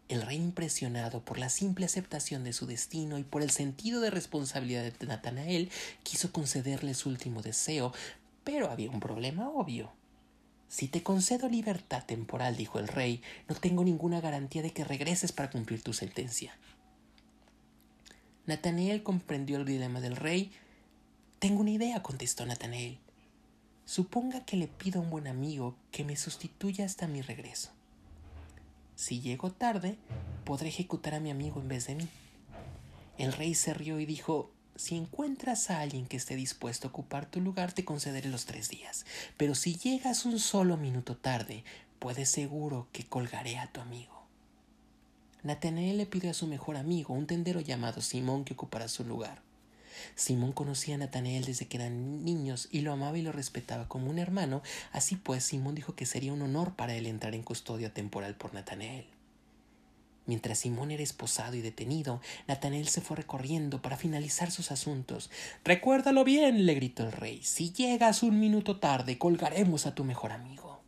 El 0.09 0.21
rey, 0.21 0.35
impresionado 0.35 1.23
por 1.23 1.39
la 1.39 1.47
simple 1.47 1.85
aceptación 1.85 2.43
de 2.43 2.51
su 2.51 2.65
destino 2.65 3.17
y 3.17 3.23
por 3.23 3.41
el 3.41 3.49
sentido 3.49 4.01
de 4.01 4.09
responsabilidad 4.09 4.83
de 4.83 5.07
Natanael, 5.07 5.71
quiso 6.03 6.33
concederle 6.33 6.93
su 6.93 7.07
último 7.07 7.41
deseo, 7.41 7.93
pero 8.43 8.69
había 8.69 8.89
un 8.89 8.99
problema 8.99 9.47
obvio. 9.49 9.93
Si 10.67 10.89
te 10.89 11.03
concedo 11.03 11.47
libertad 11.47 12.03
temporal, 12.03 12.57
dijo 12.57 12.77
el 12.77 12.89
rey, 12.89 13.21
no 13.47 13.55
tengo 13.55 13.85
ninguna 13.85 14.19
garantía 14.19 14.61
de 14.61 14.73
que 14.73 14.83
regreses 14.83 15.31
para 15.31 15.49
cumplir 15.49 15.81
tu 15.81 15.93
sentencia. 15.93 16.53
Natanael 18.45 19.03
comprendió 19.03 19.55
el 19.55 19.63
dilema 19.63 20.01
del 20.01 20.17
rey. 20.17 20.51
Tengo 21.39 21.61
una 21.61 21.71
idea, 21.71 22.03
contestó 22.03 22.45
Natanael. 22.45 22.99
Suponga 23.87 24.43
que 24.43 24.57
le 24.57 24.67
pido 24.67 24.99
a 24.99 25.03
un 25.05 25.09
buen 25.09 25.27
amigo 25.27 25.73
que 25.91 26.03
me 26.03 26.17
sustituya 26.17 26.83
hasta 26.83 27.07
mi 27.07 27.21
regreso. 27.21 27.69
Si 28.97 29.21
llego 29.21 29.49
tarde, 29.49 29.95
podré 30.43 30.67
ejecutar 30.67 31.13
a 31.13 31.21
mi 31.21 31.31
amigo 31.31 31.61
en 31.61 31.69
vez 31.69 31.87
de 31.87 31.95
mí. 31.95 32.09
El 33.17 33.31
rey 33.31 33.55
se 33.55 33.73
rió 33.73 34.01
y 34.01 34.05
dijo 34.05 34.51
Si 34.75 34.97
encuentras 34.97 35.69
a 35.69 35.79
alguien 35.79 36.05
que 36.05 36.17
esté 36.17 36.35
dispuesto 36.35 36.87
a 36.87 36.91
ocupar 36.91 37.27
tu 37.27 37.39
lugar, 37.39 37.71
te 37.71 37.85
concederé 37.85 38.27
los 38.27 38.45
tres 38.45 38.67
días. 38.67 39.05
Pero 39.37 39.55
si 39.55 39.77
llegas 39.77 40.25
un 40.25 40.37
solo 40.37 40.75
minuto 40.75 41.15
tarde, 41.15 41.63
puedes 41.99 42.27
seguro 42.27 42.89
que 42.91 43.05
colgaré 43.05 43.57
a 43.57 43.71
tu 43.71 43.79
amigo. 43.79 44.21
Natanael 45.43 45.97
le 45.97 46.05
pidió 46.05 46.31
a 46.31 46.33
su 46.33 46.45
mejor 46.45 46.75
amigo, 46.75 47.13
un 47.13 47.25
tendero 47.25 47.61
llamado 47.61 48.01
Simón, 48.01 48.43
que 48.43 48.53
ocupara 48.53 48.89
su 48.89 49.05
lugar. 49.05 49.46
Simón 50.15 50.51
conocía 50.51 50.95
a 50.95 50.97
Natanael 50.97 51.45
desde 51.45 51.67
que 51.67 51.77
eran 51.77 52.25
niños 52.25 52.67
y 52.71 52.81
lo 52.81 52.93
amaba 52.93 53.17
y 53.17 53.21
lo 53.21 53.31
respetaba 53.31 53.87
como 53.87 54.09
un 54.09 54.19
hermano, 54.19 54.61
así 54.91 55.15
pues 55.15 55.43
Simón 55.43 55.75
dijo 55.75 55.95
que 55.95 56.05
sería 56.05 56.33
un 56.33 56.41
honor 56.41 56.75
para 56.75 56.95
él 56.95 57.05
entrar 57.05 57.35
en 57.35 57.43
custodia 57.43 57.93
temporal 57.93 58.35
por 58.35 58.53
Natanael. 58.53 59.05
Mientras 60.27 60.59
Simón 60.59 60.91
era 60.91 61.01
esposado 61.01 61.55
y 61.55 61.61
detenido, 61.61 62.19
Natanael 62.47 62.89
se 62.89 62.99
fue 62.99 63.15
recorriendo 63.15 63.81
para 63.81 63.95
finalizar 63.95 64.51
sus 64.51 64.71
asuntos. 64.71 65.31
Recuérdalo 65.63 66.25
bien, 66.25 66.65
le 66.65 66.75
gritó 66.75 67.03
el 67.03 67.13
rey. 67.13 67.41
Si 67.43 67.71
llegas 67.71 68.23
un 68.23 68.37
minuto 68.37 68.77
tarde, 68.77 69.17
colgaremos 69.17 69.85
a 69.85 69.95
tu 69.95 70.03
mejor 70.03 70.33
amigo. 70.33 70.81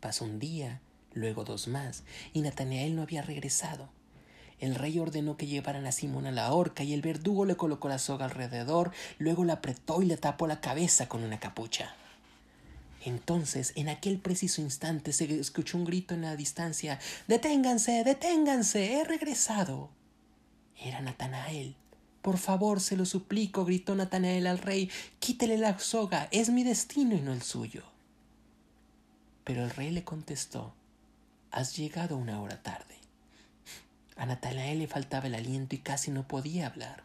Pasó 0.00 0.26
un 0.26 0.38
día, 0.38 0.82
luego 1.14 1.44
dos 1.44 1.66
más, 1.66 2.04
y 2.34 2.42
Natanael 2.42 2.94
no 2.94 3.02
había 3.02 3.22
regresado. 3.22 3.88
El 4.60 4.74
rey 4.74 4.98
ordenó 4.98 5.36
que 5.36 5.46
llevaran 5.46 5.86
a 5.86 5.92
Simón 5.92 6.26
a 6.26 6.32
la 6.32 6.52
horca 6.52 6.82
y 6.82 6.92
el 6.92 7.02
verdugo 7.02 7.44
le 7.44 7.56
colocó 7.56 7.88
la 7.88 7.98
soga 7.98 8.24
alrededor, 8.24 8.90
luego 9.18 9.44
la 9.44 9.54
apretó 9.54 10.02
y 10.02 10.06
le 10.06 10.16
tapó 10.16 10.46
la 10.46 10.60
cabeza 10.60 11.08
con 11.08 11.22
una 11.22 11.38
capucha. 11.38 11.94
Entonces, 13.04 13.72
en 13.76 13.88
aquel 13.88 14.18
preciso 14.18 14.60
instante 14.60 15.12
se 15.12 15.38
escuchó 15.38 15.78
un 15.78 15.84
grito 15.84 16.14
en 16.14 16.22
la 16.22 16.36
distancia 16.36 16.98
Deténganse, 17.28 18.02
deténganse, 18.04 18.94
he 18.94 19.04
regresado. 19.04 19.90
Era 20.76 21.00
Natanael. 21.00 21.76
Por 22.22 22.38
favor, 22.38 22.80
se 22.80 22.96
lo 22.96 23.06
suplico, 23.06 23.64
gritó 23.64 23.94
Natanael 23.94 24.46
al 24.46 24.58
rey, 24.58 24.90
quítele 25.20 25.56
la 25.56 25.78
soga, 25.78 26.28
es 26.32 26.50
mi 26.50 26.64
destino 26.64 27.14
y 27.14 27.20
no 27.20 27.32
el 27.32 27.42
suyo. 27.42 27.84
Pero 29.44 29.64
el 29.64 29.70
rey 29.70 29.90
le 29.90 30.04
contestó 30.04 30.74
Has 31.50 31.76
llegado 31.76 32.16
una 32.16 32.42
hora 32.42 32.62
tarde. 32.62 32.97
A 34.18 34.26
Natanael 34.26 34.80
le 34.80 34.88
faltaba 34.88 35.28
el 35.28 35.34
aliento 35.34 35.76
y 35.76 35.78
casi 35.78 36.10
no 36.10 36.26
podía 36.26 36.66
hablar. 36.66 37.04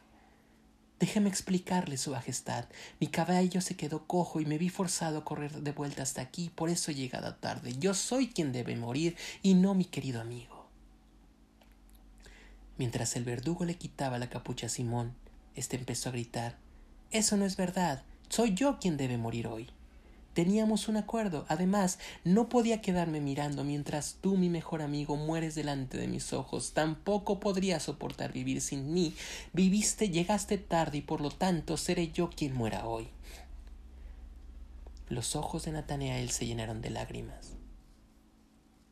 Déjeme 0.99 1.30
explicarle, 1.30 1.97
Su 1.97 2.11
Majestad. 2.11 2.66
Mi 2.99 3.07
caballo 3.07 3.61
se 3.61 3.76
quedó 3.76 4.07
cojo 4.07 4.41
y 4.41 4.45
me 4.45 4.57
vi 4.57 4.70
forzado 4.70 5.20
a 5.20 5.26
correr 5.26 5.51
de 5.51 5.72
vuelta 5.72 6.01
hasta 6.01 6.22
aquí, 6.22 6.49
por 6.49 6.70
eso 6.70 6.91
he 6.91 6.95
llegado 6.95 7.36
tarde. 7.36 7.76
Yo 7.78 7.93
soy 7.93 8.30
quien 8.30 8.51
debe 8.51 8.76
morir 8.76 9.16
y 9.43 9.53
no 9.53 9.76
mi 9.76 9.86
querido 9.86 10.22
amigo. 10.22 10.66
Mientras 12.78 13.16
el 13.16 13.26
verdugo 13.26 13.66
le 13.66 13.76
quitaba 13.76 14.18
la 14.18 14.30
capucha 14.30 14.68
a 14.68 14.70
Simón, 14.70 15.14
éste 15.55 15.78
empezó 15.78 16.09
a 16.09 16.14
gritar 16.14 16.57
Eso 17.11 17.38
no 17.38 17.45
es 17.45 17.57
verdad. 17.57 18.01
Soy 18.30 18.55
yo 18.55 18.80
quien 18.80 18.97
debe 18.97 19.18
morir 19.18 19.45
hoy. 19.45 19.70
Teníamos 20.34 20.88
un 20.88 20.98
acuerdo. 20.98 21.46
Además, 21.48 22.00
no 22.24 22.50
podía 22.50 22.82
quedarme 22.82 23.22
mirando 23.22 23.64
mientras 23.64 24.18
tú, 24.20 24.36
mi 24.36 24.50
mejor 24.50 24.82
amigo, 24.82 25.16
mueres 25.16 25.54
delante 25.54 25.98
de 25.98 26.08
mis 26.08 26.34
ojos. 26.34 26.74
Tampoco 26.74 27.40
podría 27.40 27.80
soportar 27.80 28.34
vivir 28.34 28.60
sin 28.62 28.94
mí. 28.94 29.14
Viviste, 29.54 30.10
llegaste 30.10 30.58
tarde 30.58 30.98
y 31.00 31.02
por 31.02 31.22
lo 31.22 31.30
tanto 31.30 31.78
seré 31.78 32.12
yo 32.12 32.30
quien 32.30 32.56
muera 32.56 32.88
hoy. 32.88 33.10
Los 35.10 35.36
ojos 35.36 35.66
de 35.66 35.72
Natanael 35.72 36.32
se 36.32 36.48
llenaron 36.48 36.82
de 36.82 36.90
lágrimas. 36.90 37.54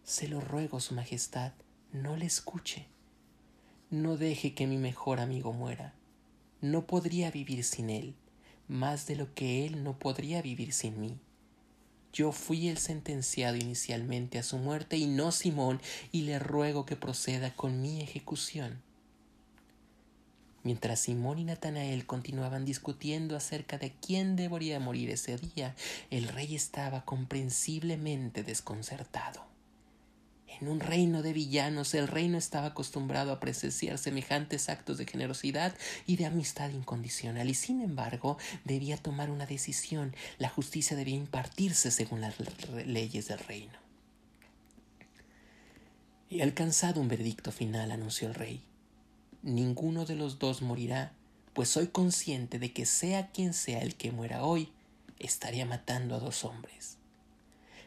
Se 0.04 0.28
lo 0.28 0.42
ruego, 0.42 0.80
Su 0.80 0.94
Majestad, 0.94 1.54
no 1.92 2.16
le 2.16 2.26
escuche. 2.26 2.86
No 3.90 4.18
deje 4.18 4.54
que 4.54 4.68
mi 4.68 4.78
mejor 4.78 5.20
amigo 5.20 5.54
muera. 5.54 5.96
No 6.62 6.86
podría 6.86 7.32
vivir 7.32 7.64
sin 7.64 7.90
él, 7.90 8.14
más 8.68 9.08
de 9.08 9.16
lo 9.16 9.34
que 9.34 9.66
él 9.66 9.84
no 9.84 9.98
podría 9.98 10.44
vivir 10.44 10.74
sin 10.74 11.02
mí. 11.02 11.20
Yo 12.14 12.32
fui 12.32 12.68
el 12.68 12.78
sentenciado 12.78 13.56
inicialmente 13.56 14.38
a 14.40 14.44
su 14.44 14.58
muerte 14.58 14.98
y 14.98 15.08
no 15.08 15.32
Simón, 15.32 15.82
y 16.12 16.24
le 16.24 16.40
ruego 16.40 16.86
que 16.86 16.96
proceda 16.96 17.56
con 17.56 17.82
mi 17.82 18.02
ejecución. 18.02 18.82
Mientras 20.64 21.00
Simón 21.00 21.40
y 21.40 21.44
Natanael 21.44 22.06
continuaban 22.06 22.66
discutiendo 22.66 23.36
acerca 23.36 23.78
de 23.78 23.94
quién 23.94 24.36
debería 24.36 24.80
morir 24.80 25.10
ese 25.10 25.38
día, 25.38 25.76
el 26.12 26.28
rey 26.28 26.54
estaba 26.54 27.04
comprensiblemente 27.04 28.44
desconcertado. 28.44 29.51
En 30.60 30.68
un 30.68 30.80
reino 30.80 31.22
de 31.22 31.34
villanos 31.34 31.94
el 31.94 32.08
reino 32.08 32.38
estaba 32.38 32.68
acostumbrado 32.68 33.32
a 33.32 33.40
presenciar 33.40 33.98
semejantes 33.98 34.70
actos 34.70 34.98
de 34.98 35.06
generosidad 35.06 35.74
y 36.06 36.18
de 36.18 36.26
amistad 36.26 36.70
incondicional 36.72 37.50
y 37.50 37.54
sin 37.54 37.82
embargo 37.82 38.38
debía 38.66 38.98
tomar 38.98 39.30
una 39.30 39.46
decisión. 39.46 40.14
La 40.40 40.50
justicia 40.50 40.98
debía 40.98 41.16
impartirse 41.16 41.90
según 41.90 42.22
las 42.22 42.36
leyes 42.86 43.30
del 43.30 43.40
reino. 43.40 43.74
He 46.30 46.42
alcanzado 46.44 47.02
un 47.02 47.08
veredicto 47.08 47.52
final, 47.52 47.92
anunció 47.92 48.28
el 48.28 48.36
rey. 48.36 48.62
Ninguno 49.44 50.06
de 50.06 50.16
los 50.16 50.38
dos 50.38 50.62
morirá, 50.62 51.14
pues 51.54 51.70
soy 51.70 51.88
consciente 51.88 52.60
de 52.60 52.72
que 52.72 52.86
sea 52.86 53.32
quien 53.32 53.54
sea 53.54 53.80
el 53.80 53.96
que 53.96 54.12
muera 54.12 54.44
hoy, 54.44 54.72
estaría 55.20 55.66
matando 55.66 56.16
a 56.16 56.20
dos 56.20 56.46
hombres. 56.46 57.01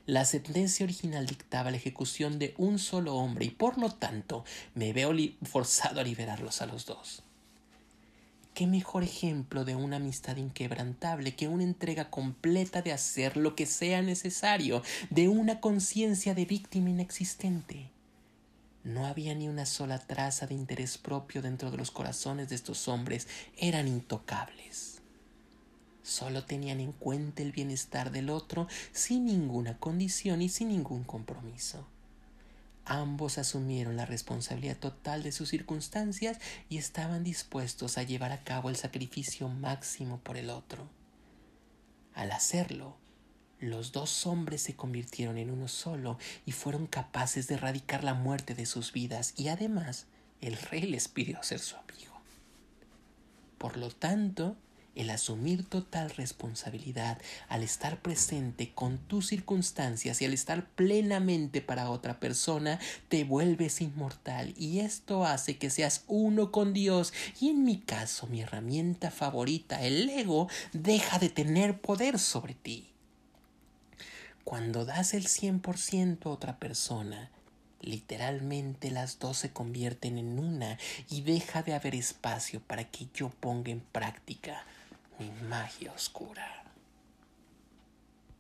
La 0.06 0.26
sentencia 0.26 0.84
original 0.84 1.24
dictaba 1.24 1.70
la 1.70 1.78
ejecución 1.78 2.38
de 2.38 2.54
un 2.58 2.78
solo 2.78 3.14
hombre 3.14 3.46
y 3.46 3.50
por 3.50 3.78
lo 3.78 3.90
tanto 3.90 4.44
me 4.74 4.92
veo 4.92 5.14
forzado 5.44 6.00
a 6.00 6.04
liberarlos 6.04 6.60
a 6.60 6.66
los 6.66 6.84
dos. 6.84 7.22
¿Qué 8.52 8.66
mejor 8.66 9.02
ejemplo 9.02 9.64
de 9.64 9.76
una 9.76 9.96
amistad 9.96 10.36
inquebrantable 10.36 11.34
que 11.34 11.48
una 11.48 11.64
entrega 11.64 12.10
completa 12.10 12.82
de 12.82 12.92
hacer 12.92 13.38
lo 13.38 13.56
que 13.56 13.64
sea 13.64 14.02
necesario, 14.02 14.82
de 15.08 15.28
una 15.28 15.60
conciencia 15.60 16.34
de 16.34 16.44
víctima 16.44 16.90
inexistente? 16.90 17.90
No 18.84 19.06
había 19.06 19.34
ni 19.34 19.48
una 19.48 19.64
sola 19.64 19.98
traza 19.98 20.46
de 20.46 20.54
interés 20.54 20.98
propio 20.98 21.40
dentro 21.40 21.70
de 21.70 21.78
los 21.78 21.90
corazones 21.90 22.50
de 22.50 22.56
estos 22.56 22.88
hombres, 22.88 23.26
eran 23.56 23.88
intocables. 23.88 24.93
Solo 26.04 26.44
tenían 26.44 26.80
en 26.80 26.92
cuenta 26.92 27.42
el 27.42 27.50
bienestar 27.50 28.10
del 28.12 28.28
otro 28.28 28.68
sin 28.92 29.24
ninguna 29.24 29.78
condición 29.78 30.42
y 30.42 30.50
sin 30.50 30.68
ningún 30.68 31.02
compromiso. 31.02 31.86
Ambos 32.84 33.38
asumieron 33.38 33.96
la 33.96 34.04
responsabilidad 34.04 34.76
total 34.76 35.22
de 35.22 35.32
sus 35.32 35.48
circunstancias 35.48 36.38
y 36.68 36.76
estaban 36.76 37.24
dispuestos 37.24 37.96
a 37.96 38.02
llevar 38.02 38.32
a 38.32 38.44
cabo 38.44 38.68
el 38.68 38.76
sacrificio 38.76 39.48
máximo 39.48 40.20
por 40.20 40.36
el 40.36 40.50
otro. 40.50 40.86
Al 42.12 42.32
hacerlo, 42.32 42.96
los 43.58 43.92
dos 43.92 44.26
hombres 44.26 44.60
se 44.60 44.76
convirtieron 44.76 45.38
en 45.38 45.50
uno 45.50 45.68
solo 45.68 46.18
y 46.44 46.52
fueron 46.52 46.86
capaces 46.86 47.46
de 47.46 47.54
erradicar 47.54 48.04
la 48.04 48.12
muerte 48.12 48.54
de 48.54 48.66
sus 48.66 48.92
vidas 48.92 49.32
y 49.38 49.48
además 49.48 50.04
el 50.42 50.58
rey 50.58 50.82
les 50.82 51.08
pidió 51.08 51.42
ser 51.42 51.60
su 51.60 51.76
amigo. 51.76 52.12
Por 53.56 53.78
lo 53.78 53.90
tanto, 53.90 54.58
el 54.94 55.10
asumir 55.10 55.64
total 55.64 56.10
responsabilidad 56.10 57.18
al 57.48 57.62
estar 57.62 58.00
presente 58.00 58.72
con 58.74 58.98
tus 58.98 59.28
circunstancias 59.28 60.20
y 60.20 60.24
al 60.24 60.32
estar 60.32 60.66
plenamente 60.70 61.60
para 61.60 61.90
otra 61.90 62.20
persona, 62.20 62.78
te 63.08 63.24
vuelves 63.24 63.80
inmortal 63.80 64.54
y 64.56 64.80
esto 64.80 65.24
hace 65.24 65.56
que 65.58 65.70
seas 65.70 66.04
uno 66.06 66.52
con 66.52 66.72
Dios 66.72 67.12
y 67.40 67.48
en 67.50 67.64
mi 67.64 67.78
caso 67.78 68.26
mi 68.26 68.42
herramienta 68.42 69.10
favorita, 69.10 69.82
el 69.82 70.08
ego, 70.08 70.48
deja 70.72 71.18
de 71.18 71.28
tener 71.28 71.80
poder 71.80 72.18
sobre 72.18 72.54
ti. 72.54 72.90
Cuando 74.44 74.84
das 74.84 75.14
el 75.14 75.26
100% 75.26 76.26
a 76.26 76.28
otra 76.28 76.58
persona, 76.58 77.30
Literalmente 77.80 78.90
las 78.90 79.18
dos 79.18 79.36
se 79.36 79.52
convierten 79.52 80.16
en 80.16 80.38
una 80.38 80.78
y 81.10 81.20
deja 81.20 81.62
de 81.62 81.74
haber 81.74 81.94
espacio 81.94 82.60
para 82.60 82.84
que 82.84 83.08
yo 83.12 83.28
ponga 83.28 83.72
en 83.72 83.80
práctica 83.80 84.64
mi 85.18 85.30
magia 85.48 85.92
oscura. 85.92 86.63